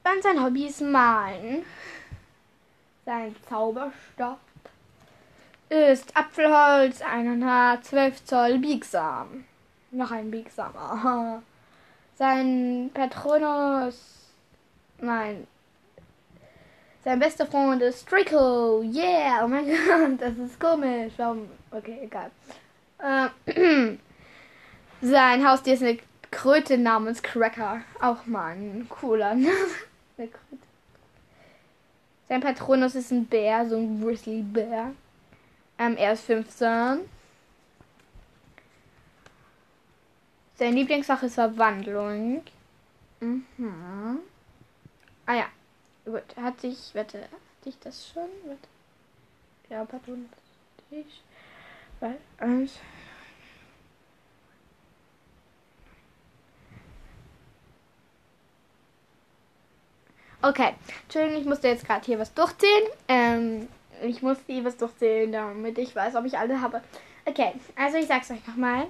[0.03, 1.65] Dann sein Hobby ist Malen.
[3.07, 4.39] Sein Zauberstab
[5.69, 9.45] ist Apfelholz, 1,5 12 Zoll biegsam.
[9.93, 11.43] Noch ein biegsamer.
[12.17, 14.31] Sein Patronus.
[14.99, 15.47] Nein.
[17.05, 18.81] Sein bester Freund ist Draco.
[18.83, 21.13] Yeah, oh mein Gott, das ist komisch.
[21.19, 21.49] Warum?
[21.71, 22.31] Okay, egal.
[22.99, 23.97] Äh,
[25.03, 25.99] sein Haustier ist eine
[26.31, 27.83] Kröte namens Cracker.
[28.01, 30.29] Auch mal ein cooler Name.
[32.27, 34.93] Sein Patronus ist ein Bär, so ein Grizzly Bär.
[35.79, 37.01] Ähm, er ist 15.
[40.57, 42.43] Sein Lieblingsfach ist Verwandlung.
[43.21, 44.21] Mhm.
[45.27, 45.47] Ah ja.
[46.05, 46.23] Gut.
[46.37, 46.95] Hat sich.
[46.95, 47.23] Warte.
[47.23, 48.29] Hatte ich das schon?
[48.45, 48.69] Warte.
[49.71, 50.29] Ja, Patron.
[50.91, 51.23] Ich.
[52.01, 52.19] Weil.
[52.39, 52.73] Eins.
[60.43, 60.75] Okay.
[61.05, 62.85] Entschuldigung, ich musste jetzt gerade hier was durchziehen.
[63.09, 63.69] Ähm,
[64.03, 66.83] ich muss hier was durchzählen, damit ich weiß, ob ich alle habe.
[67.25, 68.89] Okay, also ich sag's euch nochmal.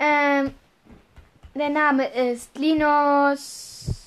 [0.00, 0.52] Ähm,
[1.54, 3.99] der Name ist Linus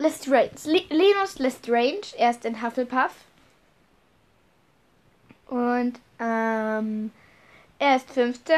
[0.00, 0.50] Lestrange.
[0.88, 2.14] Linus Lestrange.
[2.16, 3.12] Er ist in Hufflepuff.
[5.46, 7.10] Und ähm,
[7.78, 8.56] er ist 15.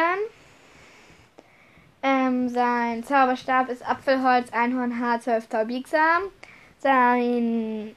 [2.05, 6.23] Ähm, sein Zauberstab ist Apfelholz, Einhornhaar, 12 biegsam.
[6.79, 7.97] Sein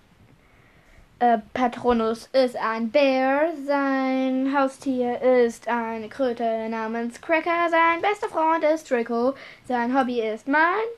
[1.19, 8.63] äh, Patronus ist ein Bär, sein Haustier ist eine Kröte namens Cracker, sein bester Freund
[8.63, 9.33] ist Draco,
[9.67, 10.89] sein Hobby ist Malen,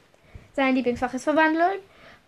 [0.53, 1.79] sein Lieblingsfach ist Verwandlung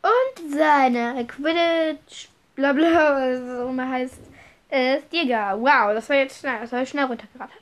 [0.01, 4.19] und seine Quidditch, bla bla, so immer heißt,
[4.69, 5.59] ist Jäger.
[5.59, 7.61] Wow, das war jetzt schnell, das ich schnell runtergerattert.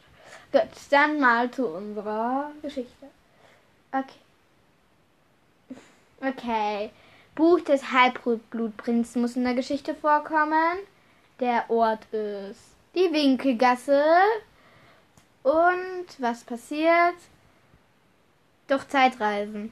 [0.52, 3.08] Gut, dann mal zu unserer Geschichte.
[3.92, 4.20] Okay.
[6.22, 6.92] Okay.
[7.36, 10.80] Buch des Halbblutprinzen muss in der Geschichte vorkommen.
[11.40, 14.04] Der Ort ist die Winkelgasse.
[15.44, 17.16] Und was passiert?
[18.68, 19.72] Doch Zeitreisen.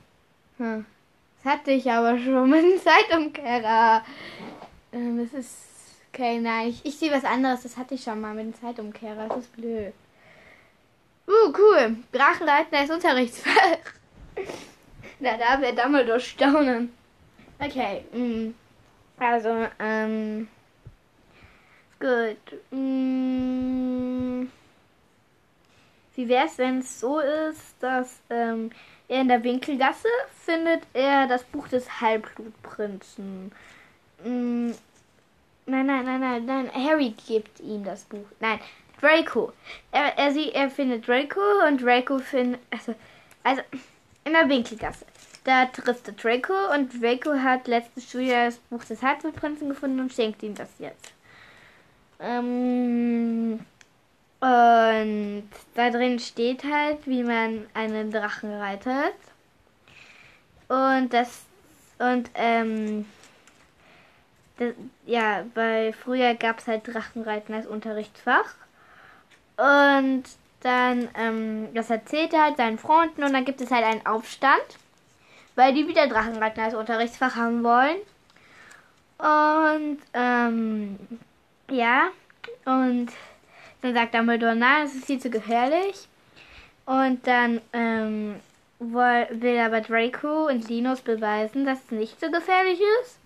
[0.57, 0.85] Hm.
[1.45, 4.03] Hatte ich aber schon mit dem Zeitumkehrer.
[4.91, 5.61] Ähm, das ist.
[6.11, 7.63] Okay, nein, ich, ich sehe was anderes.
[7.63, 9.27] Das hatte ich schon mal mit dem Zeitumkehrer.
[9.27, 9.93] Das ist blöd.
[11.27, 11.97] Uh, cool.
[12.11, 13.77] Drachenreiten als Unterrichtsfach.
[15.19, 16.93] Na, da wird Dumbledore staunen.
[17.59, 18.53] Okay, mm.
[19.17, 20.47] also, ähm,
[21.99, 22.59] gut.
[22.71, 24.47] Mm.
[26.15, 28.71] Wie wäre es, wenn es so ist, dass ähm,
[29.07, 30.07] in der Winkelgasse
[30.43, 33.51] findet er das Buch des Halbblutprinzen.
[34.23, 34.71] Mm.
[35.67, 36.71] Nein, nein, nein, nein, nein.
[36.73, 38.25] Harry gibt ihm das Buch.
[38.39, 38.59] Nein,
[39.01, 39.51] Draco.
[39.91, 42.61] Er, er, sie, er findet Draco und Draco findet.
[42.69, 42.93] Also,
[43.43, 43.61] also
[44.23, 45.05] in der Winkelgasse.
[45.43, 50.13] Da trifft er Draco und Draco hat letztes Schuljahr das Buch des Halbblutprinzen gefunden und
[50.13, 51.13] schenkt ihm das jetzt.
[52.19, 53.59] Ähm,
[54.45, 59.15] und da drin steht halt, wie man einen Drachen reitet.
[60.67, 61.41] Und das
[61.97, 63.05] und ähm
[64.57, 64.73] das,
[65.05, 68.53] ja, bei früher gab es halt Drachenreiten als Unterrichtsfach.
[69.57, 70.23] Und
[70.61, 74.63] dann, ähm, das erzählt er halt seinen Freunden und dann gibt es halt einen Aufstand,
[75.55, 77.97] weil die wieder Drachenreiten als Unterrichtsfach haben wollen.
[79.17, 80.99] Und, ähm,
[81.71, 82.09] ja,
[82.65, 83.07] und
[83.85, 86.07] dann sagt Dumbledore, nein, das ist viel zu gefährlich.
[86.85, 88.35] Und dann, ähm,
[88.79, 93.19] will aber Draco und Linus beweisen, dass es nicht so gefährlich ist.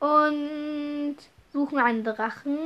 [0.00, 1.16] Und
[1.52, 2.58] suchen einen Drachen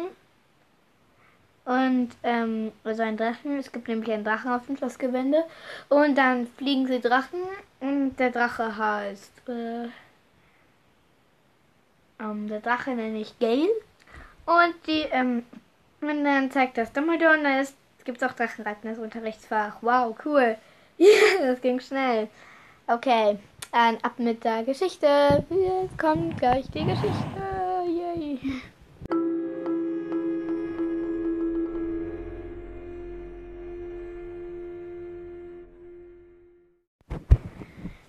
[1.64, 3.58] und ähm, also ein Drachen.
[3.58, 5.44] Es gibt nämlich einen Drachen auf dem Schlossgewände.
[5.88, 7.40] Und dann fliegen sie Drachen.
[7.80, 9.48] Und der Drache heißt.
[9.48, 9.88] Äh,
[12.20, 13.70] ähm, der Drache nenne ich Gale.
[14.44, 15.44] Und die, ähm,
[16.08, 17.66] und dann zeigt das Dumbledore und dann
[18.04, 19.76] gibt es auch Drachenreiten als Unterrichtsfach.
[19.80, 20.56] Wow, cool.
[21.40, 22.28] Das ging schnell.
[22.86, 23.38] Okay,
[23.72, 25.44] dann ab mit der Geschichte.
[25.50, 27.42] Jetzt kommt gleich die Geschichte.
[27.88, 28.38] Yay.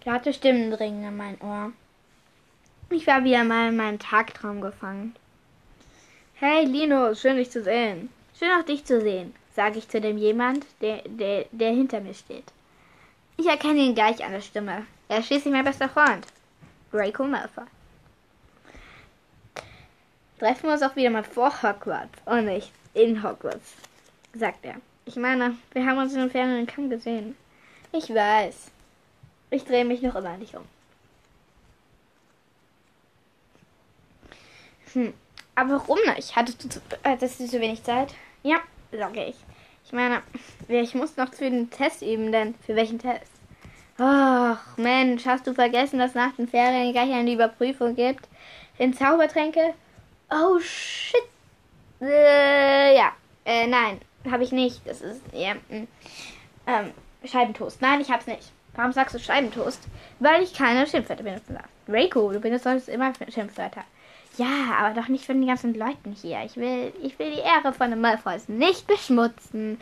[0.06, 1.72] Laute Stimmen dringen in mein Ohr.
[2.91, 5.16] Ich war wieder mal in meinem Tagtraum gefangen.
[6.38, 8.10] Hey Lino, schön dich zu sehen.
[8.38, 12.14] Schön auch dich zu sehen, sage ich zu dem jemand, der, der, der hinter mir
[12.14, 12.44] steht.
[13.38, 14.86] Ich erkenne ihn gleich an der Stimme.
[15.08, 16.28] Er ist schließlich mein bester Freund.
[16.92, 17.64] Draco Malfoy.
[20.38, 23.74] Treffen wir uns auch wieder mal vor Hogwarts und nicht in Hogwarts,
[24.34, 24.76] sagt er.
[25.06, 27.38] Ich meine, wir haben uns in dem fernen Kamm gesehen.
[27.94, 28.72] Ich weiß.
[29.52, 30.66] Ich drehe mich noch immer nicht um.
[34.92, 35.14] Hm.
[35.56, 36.36] Aber warum nicht?
[36.36, 38.14] Hattest du, zu, hattest du zu wenig Zeit?
[38.43, 38.58] Ja,
[38.91, 39.36] sage ich.
[39.86, 40.22] Ich meine,
[40.68, 43.32] ich muss noch für den Test üben, denn für welchen Test?
[43.97, 48.28] Ach, Mensch, hast du vergessen, dass nach den Ferien gleich eine Überprüfung gibt?
[48.78, 49.74] In Zaubertränke?
[50.30, 51.22] Oh, shit.
[52.01, 53.14] Äh, ja.
[53.45, 54.82] Äh, nein, habe ich nicht.
[54.86, 55.88] Das ist, ja, mm.
[56.68, 56.91] ähm,
[57.24, 57.82] Scheibentoast.
[57.82, 58.51] Nein, ich hab's nicht.
[58.74, 59.82] Warum sagst du Scheibentoast?
[60.20, 61.70] Weil ich keine Schimpfwörter benutzen darf.
[61.88, 63.86] Draco, du benutzt sonst immer Schimpfwörter.
[64.38, 66.42] Ja, aber doch nicht von den ganzen Leuten hier.
[66.46, 69.80] Ich will, ich will die Ehre von den Malfoys nicht beschmutzen.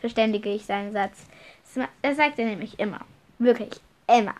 [0.00, 1.26] Verständige ich seinen Satz.
[2.02, 3.00] Das sagt er nämlich immer.
[3.38, 3.70] Wirklich.
[4.08, 4.34] Immer.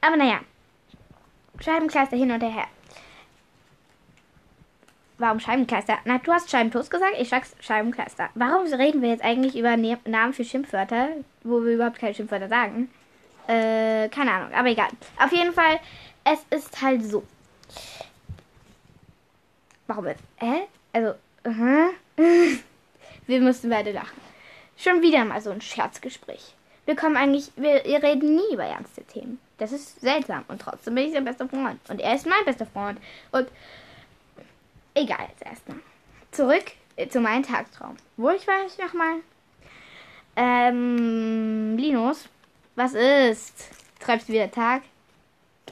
[0.00, 0.40] Aber naja.
[1.60, 2.66] Scheibenkleister hin und her.
[5.18, 5.98] Warum Scheibenkleister?
[6.04, 8.30] Na, du hast Scheibentoast gesagt, ich sag's Scheibenkleister.
[8.34, 11.08] Warum reden wir jetzt eigentlich über Namen für Schimpfwörter,
[11.44, 12.90] wo wir überhaupt keine Schimpfwörter sagen?
[13.46, 14.88] Äh, keine Ahnung, aber egal.
[15.18, 15.80] Auf jeden Fall,
[16.24, 17.24] es ist halt so.
[19.86, 20.22] Warum jetzt?
[20.36, 20.62] Hä?
[20.92, 21.10] Also,
[21.44, 22.58] uh -huh.
[23.26, 24.20] wir müssen beide lachen.
[24.76, 26.54] Schon wieder mal so ein Scherzgespräch.
[26.86, 29.38] Wir kommen eigentlich, wir, wir reden nie über ernste Themen.
[29.58, 31.78] Das ist seltsam und trotzdem bin ich sein bester Freund.
[31.88, 32.98] Und er ist mein bester Freund.
[33.30, 33.48] Und
[34.94, 35.78] Egal, jetzt erstmal.
[36.32, 36.64] Zurück
[36.96, 37.96] äh, zu meinem Tagtraum.
[38.16, 39.16] Wo ich war ich nochmal?
[40.36, 42.28] Ähm, Linus,
[42.74, 43.68] was ist?
[44.00, 44.82] Träumst du wieder Tag?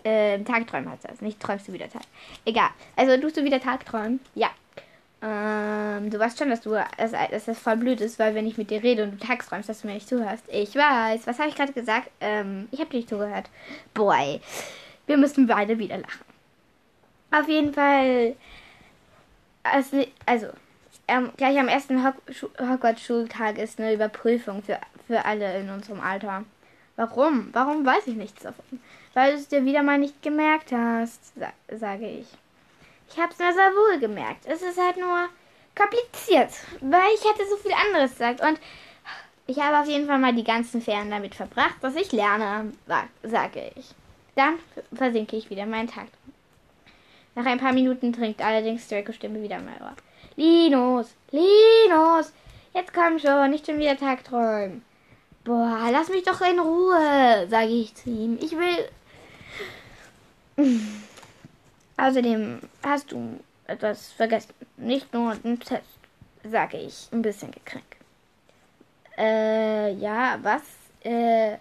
[0.04, 2.02] Ähm, Tagträumen heißt das, nicht träumst du wieder Tag.
[2.44, 2.70] Egal.
[2.96, 4.20] Also tust du wieder Tagträumen?
[4.34, 4.50] Ja.
[5.22, 8.70] Ähm, du weißt schon, dass du dass, das voll blöd ist, weil wenn ich mit
[8.70, 10.44] dir rede und du tagträumst, dass du mir nicht zuhörst.
[10.48, 11.26] Ich weiß.
[11.26, 12.10] Was habe ich gerade gesagt?
[12.20, 13.50] Ähm, ich habe dir nicht zugehört.
[13.92, 14.40] Boy.
[15.06, 16.24] Wir müssen beide wieder lachen.
[17.32, 18.34] Auf jeden Fall
[19.62, 20.46] also, also
[21.08, 26.44] ähm, gleich am ersten Hogwarts-Schultag ist eine Überprüfung für, für alle in unserem Alter.
[27.00, 27.48] Warum?
[27.52, 28.80] Warum weiß ich nichts davon?
[29.14, 32.26] Weil du es dir wieder mal nicht gemerkt hast, sa sage ich.
[33.08, 34.44] Ich habe es mir sehr wohl gemerkt.
[34.44, 35.28] Es ist halt nur
[35.74, 38.40] kompliziert, weil ich hätte so viel anderes gesagt.
[38.40, 38.60] Und
[39.46, 42.72] ich habe auf jeden Fall mal die ganzen Ferien damit verbracht, dass ich lerne,
[43.22, 43.94] sage ich.
[44.36, 44.58] Dann
[44.92, 46.06] versinke ich wieder meinen Tag
[47.34, 49.94] nach ein paar Minuten trinkt allerdings Draco Stimme wieder mal Ohr.
[50.36, 52.32] Linus, Linus,
[52.74, 54.82] jetzt komm schon, nicht schon wieder Tagträumen.
[55.44, 58.38] Boah, lass mich doch in Ruhe, sage ich zu ihm.
[58.40, 58.88] Ich will.
[61.96, 64.52] Außerdem hast du etwas vergessen.
[64.76, 65.84] Nicht nur den Test,
[66.44, 67.96] sage ich, ein bisschen gekränkt.
[69.16, 70.62] Äh, ja, was?
[71.02, 71.56] Äh,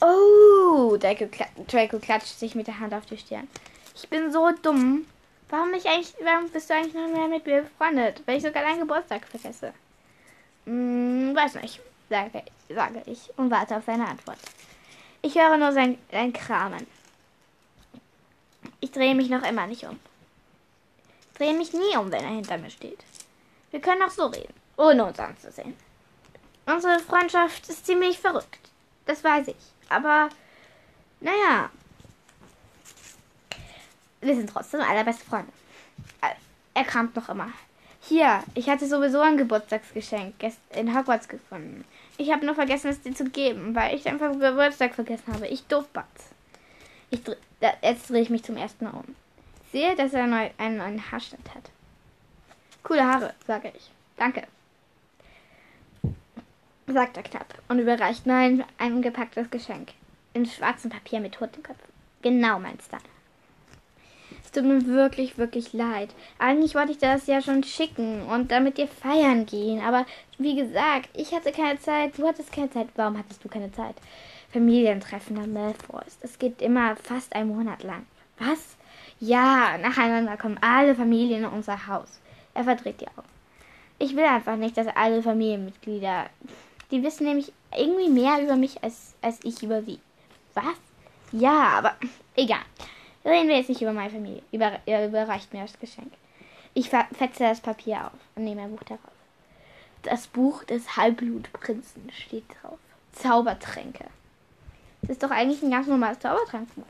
[0.00, 1.26] oh, Draco,
[1.66, 3.48] Draco klatscht sich mit der Hand auf die Stirn.
[3.94, 5.04] Ich bin so dumm.
[5.50, 8.62] Warum nicht eigentlich, warum bist du eigentlich noch mehr mit mir befreundet, wenn ich sogar
[8.62, 9.72] deinen Geburtstag vergesse?
[10.66, 14.38] Hm, weiß nicht, sage, sage ich und warte auf seine Antwort.
[15.22, 16.86] Ich höre nur sein, sein Kramen.
[18.80, 19.98] Ich drehe mich noch immer nicht um.
[21.32, 23.04] Ich drehe mich nie um, wenn er hinter mir steht.
[23.70, 25.76] Wir können auch so reden, ohne uns anzusehen.
[26.66, 28.70] Unsere Freundschaft ist ziemlich verrückt.
[29.06, 29.56] Das weiß ich.
[29.88, 30.28] Aber,
[31.20, 31.70] naja.
[34.20, 35.52] Wir sind trotzdem allerbeste Freunde.
[36.74, 37.50] Er kramt noch immer.
[38.08, 40.34] Hier, ich hatte sowieso ein Geburtstagsgeschenk
[40.74, 41.84] in Hogwarts gefunden.
[42.16, 45.46] Ich habe nur vergessen, es dir zu geben, weil ich einfach Geburtstag vergessen habe.
[45.48, 46.30] Ich doofbatz.
[47.10, 47.36] Ich dreh,
[47.82, 49.14] jetzt drehe ich mich zum ersten Mal um.
[49.72, 51.70] Sehe, dass er neu, einen neuen Haarschnitt hat.
[52.82, 53.90] Coole Haare, sage ich.
[54.16, 54.44] Danke.
[56.86, 59.90] Sagt er knapp und überreicht mir ein eingepacktes Geschenk.
[60.32, 61.92] In schwarzem Papier mit Totenköpfen.
[62.22, 63.02] Genau mein Style.
[64.48, 66.08] Es tut mir wirklich, wirklich leid.
[66.38, 69.82] Eigentlich wollte ich das ja schon schicken und damit dir feiern gehen.
[69.82, 70.06] Aber
[70.38, 72.88] wie gesagt, ich hatte keine Zeit, du hattest keine Zeit.
[72.96, 73.94] Warum hattest du keine Zeit?
[74.50, 76.18] Familientreffen der Malfoys.
[76.22, 78.06] Das geht immer fast einen Monat lang.
[78.38, 78.78] Was?
[79.20, 82.18] Ja, nacheinander kommen alle Familien in unser Haus.
[82.54, 83.28] Er verdreht die Augen.
[83.98, 86.30] Ich will einfach nicht, dass alle Familienmitglieder.
[86.90, 90.00] Die wissen nämlich irgendwie mehr über mich als, als ich über sie.
[90.54, 90.64] Was?
[91.32, 91.96] Ja, aber
[92.34, 92.64] egal.
[93.28, 94.42] Reden wir jetzt nicht über meine Familie.
[94.52, 96.10] Über, er überreicht mir das Geschenk.
[96.72, 99.02] Ich fetze das Papier auf und nehme ein Buch darauf.
[100.02, 102.78] Das Buch des Halbblutprinzen steht drauf.
[103.12, 104.06] Zaubertränke.
[105.02, 106.86] Das ist doch eigentlich ein ganz normales Zaubertrankbuch.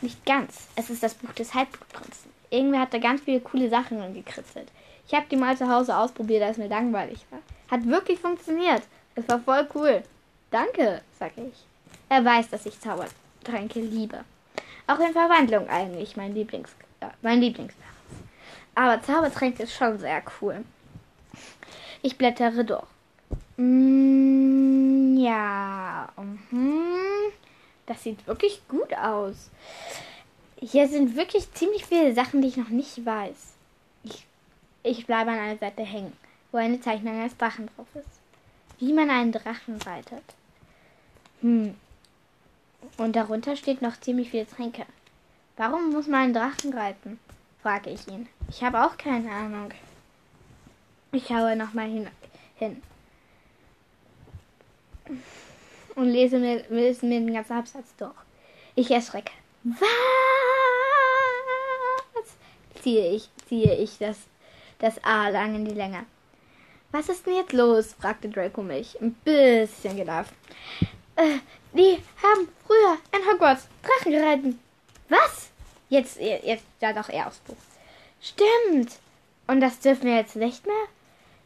[0.00, 0.66] Nicht ganz.
[0.74, 2.32] Es ist das Buch des Halbblutprinzen.
[2.50, 4.72] Irgendwer hat da ganz viele coole Sachen gekritzelt.
[5.06, 7.40] Ich habe die mal zu Hause ausprobiert, als mir langweilig war.
[7.70, 8.82] Hat wirklich funktioniert.
[9.14, 10.02] Es war voll cool.
[10.50, 11.64] Danke, sage ich.
[12.08, 14.24] Er weiß, dass ich Zaubertränke liebe.
[14.86, 17.82] Auch in Verwandlung eigentlich mein Lieblings äh, mein Lieblingsfach.
[18.74, 20.64] Aber Zaubertränke ist schon sehr cool.
[22.02, 22.86] Ich blättere durch.
[23.56, 26.08] Mm, ja.
[26.50, 27.32] Mm,
[27.86, 29.50] das sieht wirklich gut aus.
[30.60, 33.54] Hier sind wirklich ziemlich viele Sachen, die ich noch nicht weiß.
[34.04, 34.26] Ich,
[34.82, 36.12] ich bleibe an einer Seite hängen,
[36.52, 38.20] wo eine Zeichnung eines Drachen drauf ist.
[38.78, 40.24] Wie man einen Drachen reitet.
[41.40, 41.74] Hm,
[42.96, 44.86] und darunter steht noch ziemlich viel Tränke.
[45.56, 47.18] Warum muss man einen Drachen reiten?
[47.62, 48.28] frage ich ihn.
[48.48, 49.70] Ich habe auch keine Ahnung.
[51.12, 52.08] Ich schaue nochmal hin,
[52.56, 52.82] hin.
[55.94, 58.12] Und lese mir, lese mir den ganzen Absatz durch.
[58.74, 59.32] Ich erschrecke.
[59.64, 59.80] Was?
[62.82, 64.18] Ziehe ich, ziehe ich das,
[64.78, 66.04] das A lang in die Länge.
[66.92, 67.94] Was ist denn jetzt los?
[67.94, 69.00] fragte Draco mich.
[69.00, 70.32] Ein bisschen genervt.
[71.16, 71.38] Äh,
[71.72, 74.60] die haben früher in Hogwarts Drachen gereiten.
[75.08, 75.50] Was?
[75.88, 77.56] Jetzt, jetzt da doch eher aufs Buch.
[78.20, 78.98] Stimmt.
[79.46, 80.74] Und das dürfen wir jetzt nicht mehr?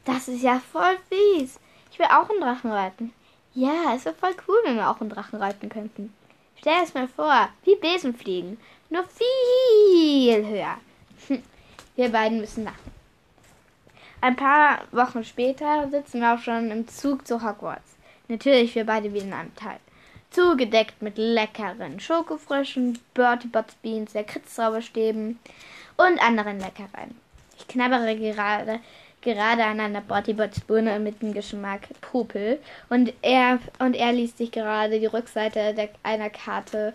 [0.04, 1.58] Das ist ja voll fies.
[1.92, 3.12] Ich will auch einen Drachen reiten.
[3.54, 6.14] Ja, es wäre voll cool, wenn wir auch einen Drachen reiten könnten.
[6.58, 8.58] Stell es mir vor, wie Besen fliegen.
[8.90, 10.76] Nur viel höher.
[11.96, 12.92] Wir beiden müssen lachen.
[14.20, 17.96] Ein paar Wochen später sitzen wir auch schon im Zug zu Hogwarts.
[18.30, 19.80] Natürlich wir beide wieder in einem Teil.
[20.30, 25.40] Zugedeckt mit leckeren Schokofröschen, Bertie Bots Beans, Lakritz-Zauberstäben
[25.96, 27.16] und anderen Leckereien.
[27.58, 28.78] Ich knabbere gerade,
[29.20, 34.38] gerade an einer Bertie Bots Birne mit dem Geschmack Popel und er, und er liest
[34.38, 36.94] sich gerade die Rückseite der, einer Karte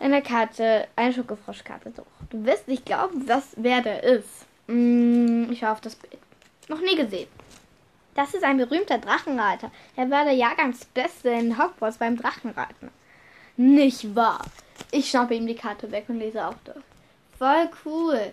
[0.00, 2.06] einer Karte, eine Schokofroschkarte durch.
[2.28, 4.46] Du wirst nicht glauben, was wer der ist.
[4.66, 6.18] Mm, ich schaue auf das Bild.
[6.68, 7.28] Noch nie gesehen.
[8.14, 9.70] Das ist ein berühmter Drachenreiter.
[9.96, 12.90] Er war der Jahrgangsbeste in Hogwarts beim Drachenreiten.
[13.56, 14.44] Nicht wahr?
[14.90, 16.84] Ich schnappe ihm die Karte weg und lese auch durch.
[17.38, 18.32] Voll cool.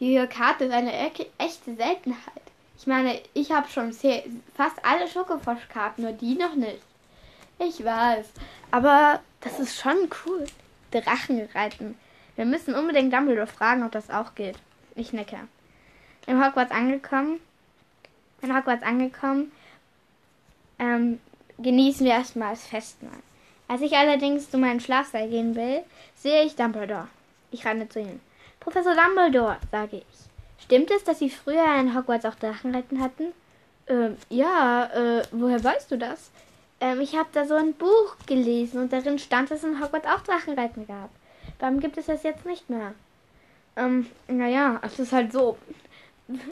[0.00, 2.42] Die Karte ist eine echte Seltenheit.
[2.78, 6.80] Ich meine, ich habe schon fast alle Schokofrosch-Karten, nur die noch nicht.
[7.58, 8.26] Ich weiß.
[8.70, 10.44] Aber das ist schon cool.
[10.92, 11.98] Drachenreiten.
[12.36, 14.56] Wir müssen unbedingt Dumbledore fragen, ob das auch geht.
[14.94, 15.38] Ich nicke.
[16.26, 17.40] Im Hogwarts angekommen,
[18.42, 19.52] in Hogwarts angekommen,
[20.78, 21.18] ähm,
[21.58, 23.18] genießen wir erstmal das Festmahl.
[23.66, 25.82] Als ich allerdings zu meinem Schlafsaal gehen will,
[26.14, 27.08] sehe ich Dumbledore.
[27.50, 28.20] Ich renne zu ihm.
[28.60, 30.64] Professor Dumbledore, sage ich.
[30.64, 33.32] Stimmt es, dass Sie früher in Hogwarts auch Drachenreiten hatten?
[33.86, 36.30] Ähm, ja, äh, woher weißt du das?
[36.80, 40.06] Ähm, ich habe da so ein Buch gelesen und darin stand, dass es in Hogwarts
[40.06, 41.10] auch Drachenreiten gab.
[41.58, 42.94] Warum gibt es das jetzt nicht mehr?
[43.76, 45.58] Ähm, naja, es ist halt so.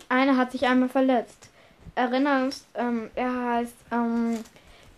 [0.08, 1.50] Einer hat sich einmal verletzt
[1.96, 4.38] erinnerst, ähm, er heißt ähm,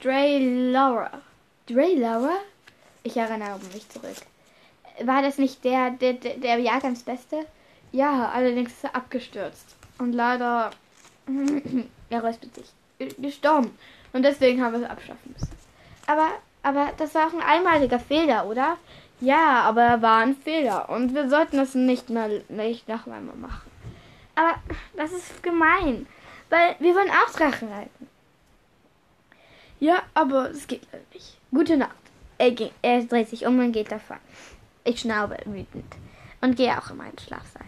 [0.02, 0.38] Dre
[0.70, 1.10] Laura.
[1.66, 2.36] Dre Laura?
[3.02, 4.16] Ich erinnere mich zurück.
[5.04, 7.46] War das nicht der, der, der Jahrgangsbeste?
[7.92, 9.76] Ja, allerdings ist er abgestürzt.
[9.98, 10.70] Und leider,
[12.10, 13.76] er räuspert sich, gestorben.
[14.12, 15.56] Und deswegen haben wir es abschaffen müssen.
[16.06, 16.28] Aber,
[16.62, 18.76] aber das war auch ein einmaliger Fehler, oder?
[19.20, 20.88] Ja, aber er war ein Fehler.
[20.90, 23.70] Und wir sollten das nicht mal nicht noch einmal machen.
[24.34, 24.54] Aber
[24.96, 26.06] das ist gemein.
[26.50, 28.08] Weil wir wollen auch Drachen reiten.
[29.80, 30.82] Ja, aber es geht
[31.12, 31.36] nicht.
[31.50, 31.94] Gute Nacht.
[32.38, 34.18] Er, ging, er dreht sich um und geht davon.
[34.84, 35.94] Ich schnaube wütend
[36.40, 37.66] und gehe auch in meinen Schlafsaal.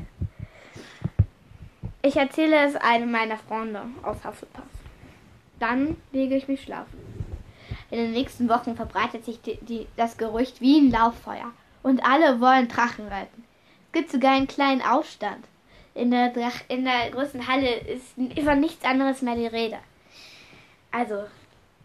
[2.02, 4.64] Ich erzähle es einem meiner Freunde aus Hufflepuff.
[5.58, 6.98] Dann lege ich mich schlafen.
[7.90, 11.52] In den nächsten Wochen verbreitet sich die, die, das Gerücht wie ein Lauffeuer.
[11.82, 13.44] Und alle wollen Drachen reiten.
[13.86, 15.44] Es gibt sogar einen kleinen Aufstand.
[15.94, 19.78] In der, Drach in der großen Halle ist über nichts anderes mehr die Rede.
[20.92, 21.24] Also,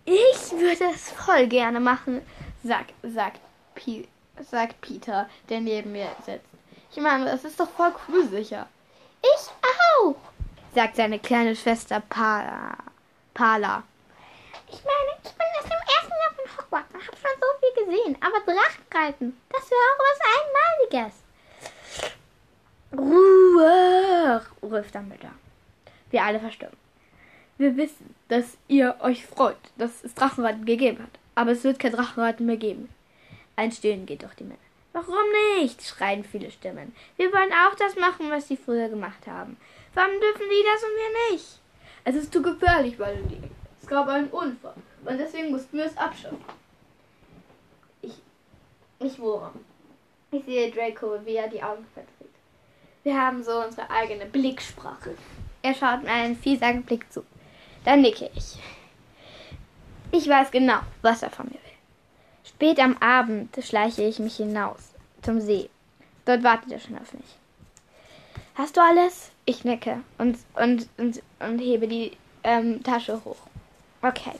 [0.06, 2.22] ich würde es voll gerne machen,
[2.64, 3.39] sagt, sagt,
[3.74, 4.08] P
[4.49, 6.45] sagt Peter, der neben mir sitzt.
[6.91, 8.68] Ich meine, das ist doch voll cool sicher.
[9.22, 9.49] Ich
[9.99, 10.16] auch,
[10.74, 12.78] sagt seine kleine Schwester Pala.
[13.34, 13.84] Pala.
[14.68, 17.86] Ich meine, ich bin erst im ersten Jahr von Hogwarts und habe schon so viel
[17.86, 18.18] gesehen.
[18.22, 20.20] Aber Drachenreiten, das wäre auch was
[20.91, 21.24] Einmaliges.
[22.97, 25.33] Ruhe, ruft Dumbledore.
[26.11, 26.77] Wir alle verstummen.
[27.57, 31.19] Wir wissen, dass ihr euch freut, dass es Drachenreiten gegeben hat.
[31.35, 32.89] Aber es wird kein Drachenreiten mehr geben.
[33.55, 34.59] Ein Stöhnen geht durch die Männer.
[34.93, 35.25] Warum
[35.57, 35.81] nicht?
[35.83, 36.95] schreien viele Stimmen.
[37.17, 39.57] Wir wollen auch das machen, was sie früher gemacht haben.
[39.93, 41.59] Warum dürfen die das und wir nicht?
[42.05, 43.23] Es ist zu gefährlich, weil
[43.81, 44.75] es gab einen Unfall.
[45.03, 46.43] Und deswegen mussten wir es abschaffen.
[48.01, 48.21] Ich,
[48.99, 49.51] ich wohre.
[50.31, 52.14] Ich sehe Draco, wie er die Augen verdreht.
[53.06, 55.16] Wir haben so unsere eigene Blicksprache.
[55.62, 57.24] Er schaut mir einen fiesen Blick zu.
[57.84, 58.58] Dann nicke ich.
[60.12, 61.60] Ich weiß genau, was er von mir will.
[62.43, 64.80] Spät am Abend schleiche ich mich hinaus
[65.22, 65.70] zum See.
[66.26, 67.38] Dort wartet er schon auf mich.
[68.56, 69.30] Hast du alles?
[69.45, 72.12] Ich nicke und, und, und, und hebe die
[72.43, 73.38] ähm, Tasche hoch.
[74.01, 74.34] Okay.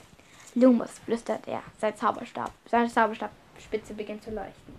[0.56, 1.62] Lumus, flüstert er.
[1.78, 2.50] Sein Zauberstab.
[2.68, 4.74] Seine Zauberstabspitze beginnt zu leuchten.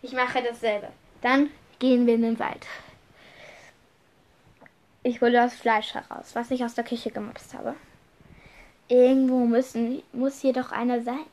[0.00, 0.88] Ich mache dasselbe.
[1.20, 2.64] Dann gehen wir in den Wald.
[5.06, 7.76] Ich hole das Fleisch heraus, was ich aus der Küche gemopst habe.
[8.88, 11.24] Irgendwo müssen, muss hier doch einer sein.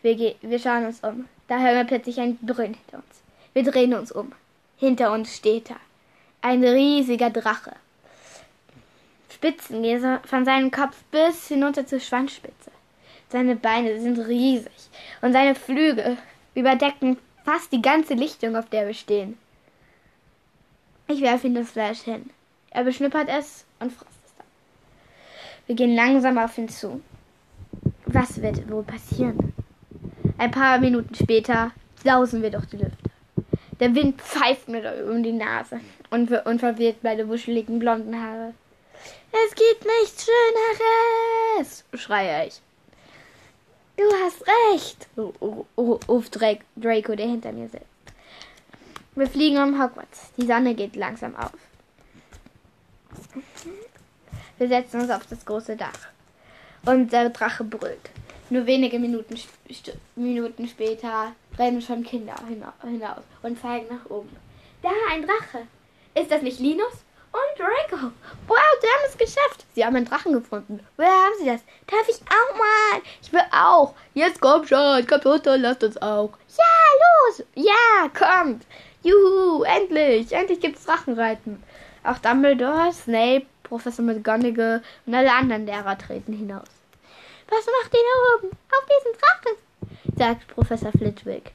[0.00, 1.28] Wir, wir schauen uns um.
[1.48, 3.22] Da hören wir plötzlich ein Brüllen hinter uns.
[3.52, 4.30] Wir drehen uns um.
[4.76, 5.80] Hinter uns steht er.
[6.40, 7.72] Ein riesiger Drache.
[9.28, 12.70] Spitzen gehen von seinem Kopf bis hinunter zur Schwanzspitze.
[13.28, 14.88] Seine Beine sind riesig
[15.20, 16.16] und seine Flügel
[16.54, 19.36] überdecken fast die ganze Lichtung, auf der wir stehen.
[21.08, 22.30] Ich werfe ihm das Fleisch hin.
[22.70, 24.46] Er beschnuppert es und frisst es dann.
[25.66, 27.00] Wir gehen langsam auf ihn zu.
[28.06, 29.52] Was wird wohl passieren?
[30.38, 33.10] Ein paar Minuten später sausen wir durch die Lüfte.
[33.78, 38.54] Der Wind pfeift mir um die Nase und, und verwirrt meine wuscheligen blonden Haare.
[39.32, 42.60] Es gibt nichts Schöneres, schreie ich.
[43.96, 45.08] Du hast recht,
[45.76, 46.40] ruft
[46.76, 47.84] Draco, der hinter mir sitzt.
[49.14, 50.32] Wir fliegen um Hogwarts.
[50.36, 51.52] Die Sonne geht langsam auf.
[54.58, 56.08] Wir setzen uns auf das große Dach.
[56.86, 58.10] Und der Drache brüllt.
[58.50, 59.38] Nur wenige Minuten,
[60.16, 64.36] Minuten später rennen schon Kinder hinaus und zeigen nach oben.
[64.82, 65.66] Da, ein Drache.
[66.14, 67.04] Ist das nicht Linus?
[67.32, 68.10] Und Draco.
[68.48, 69.64] Wow, sie haben es geschafft.
[69.74, 70.80] Sie haben einen Drachen gefunden.
[70.96, 71.60] Woher haben sie das?
[71.86, 73.02] Darf ich auch mal?
[73.22, 73.94] Ich will auch.
[74.14, 76.30] Jetzt komm schon, kommt lasst uns auch.
[76.58, 76.64] Ja,
[77.28, 77.44] los.
[77.54, 78.66] Ja, kommt.
[79.02, 80.32] Juhu, endlich.
[80.32, 81.62] Endlich gibt's Drachenreiten.
[82.02, 86.68] Auch Dumbledore, Snape, Professor McGonagall und alle anderen Lehrer treten hinaus.
[87.48, 88.56] Was macht ihr da oben?
[88.70, 89.56] Auf diesen Drachen?
[90.16, 91.52] sagt Professor Flitwick.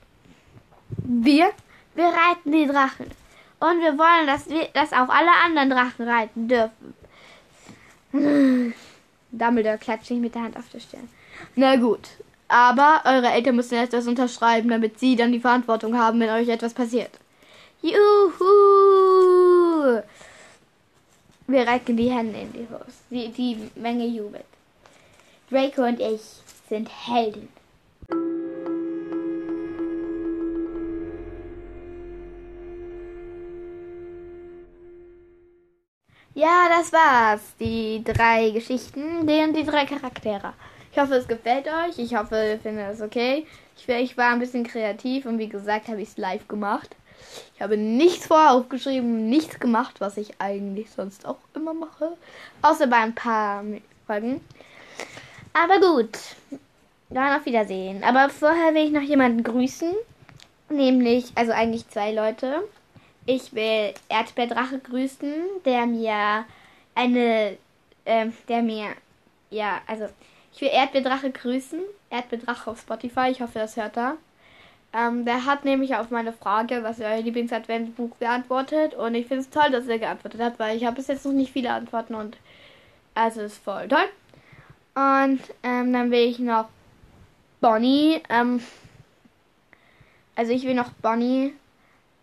[0.97, 1.51] Wir?
[1.95, 3.11] Wir reiten die Drachen.
[3.59, 6.93] Und wir wollen, dass, wir, dass auch alle anderen Drachen reiten dürfen.
[9.31, 11.09] Dumbledore klatscht sich mit der Hand auf der Stirn.
[11.55, 12.09] Na gut,
[12.47, 16.49] aber eure Eltern müssen erst das unterschreiben, damit sie dann die Verantwortung haben, wenn euch
[16.49, 17.11] etwas passiert.
[17.81, 18.43] Juhu!
[21.47, 22.97] Wir recken die Hände in die Hose.
[23.11, 24.45] Die, die Menge jubelt.
[25.51, 26.21] Draco und ich
[26.67, 27.49] sind Helden.
[36.33, 37.55] Ja, das war's.
[37.59, 40.53] Die drei Geschichten, und die drei Charaktere.
[40.91, 41.99] Ich hoffe, es gefällt euch.
[41.99, 43.45] Ich hoffe, ihr findet es okay.
[43.77, 46.95] Ich, ich war ein bisschen kreativ und wie gesagt, habe ich es live gemacht.
[47.55, 52.17] Ich habe nichts vorher aufgeschrieben, nichts gemacht, was ich eigentlich sonst auch immer mache.
[52.61, 53.63] Außer bei ein paar
[54.05, 54.41] Folgen.
[55.53, 56.17] Aber gut.
[57.09, 58.03] Dann auf Wiedersehen.
[58.03, 59.93] Aber vorher will ich noch jemanden grüßen.
[60.69, 62.63] Nämlich, also eigentlich zwei Leute.
[63.25, 66.45] Ich will Erdbeerdrache grüßen, der mir
[66.93, 67.57] eine,
[68.05, 68.87] äh, der mir,
[69.49, 70.07] ja, also
[70.53, 71.79] ich will Erdbeerdrache grüßen.
[72.09, 74.17] Erdbeerdrache auf Spotify, ich hoffe, das hört er.
[74.95, 78.93] Ähm, der hat nämlich auf meine Frage, was euer Lieblingsadventsbuch, beantwortet.
[78.93, 81.33] Und ich finde es toll, dass er geantwortet hat, weil ich habe bis jetzt noch
[81.33, 82.37] nicht viele Antworten und
[83.13, 84.07] also ist voll toll.
[84.95, 86.69] Und ähm, dann will ich noch
[87.59, 88.61] Bonnie, ähm,
[90.35, 91.53] also ich will noch Bonnie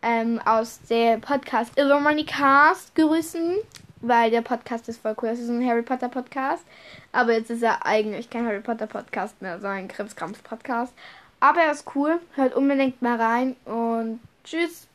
[0.01, 3.57] ähm, aus dem Podcast Illuminati Cast grüßen,
[4.01, 5.29] weil der Podcast ist voll cool.
[5.29, 6.65] Das ist ein Harry Potter Podcast,
[7.13, 10.95] aber jetzt ist er eigentlich kein Harry Potter Podcast mehr, sondern ein Krimskrams Podcast.
[11.43, 14.87] Aber er ist cool, hört unbedingt mal rein und tschüss,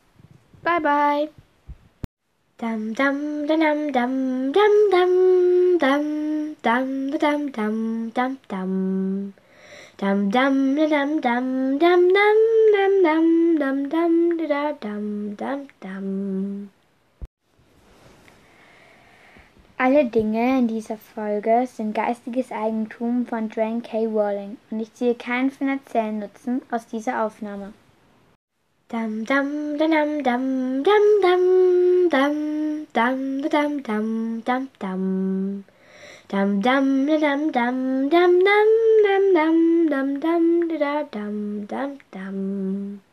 [0.62, 1.28] bye bye.
[2.56, 5.12] Dam dam dam dam dam dam
[5.78, 9.34] dam dam dam dam dam dam
[9.98, 16.77] Dam dam dam dam dam dam dam dam dam dam da dam dam dam.
[19.80, 24.06] Alle Dinge in dieser Folge sind geistiges Eigentum von Joanne K.
[24.06, 27.72] Rowling und ich ziehe keinen finanziellen Nutzen aus dieser Aufnahme.
[28.88, 30.82] Dam dam dam dam dam
[31.22, 35.64] dam dam dam dam dam dam dam
[36.28, 38.74] Dam dam dam dam dam dam
[39.04, 43.07] dam dam dam dam dam dam dam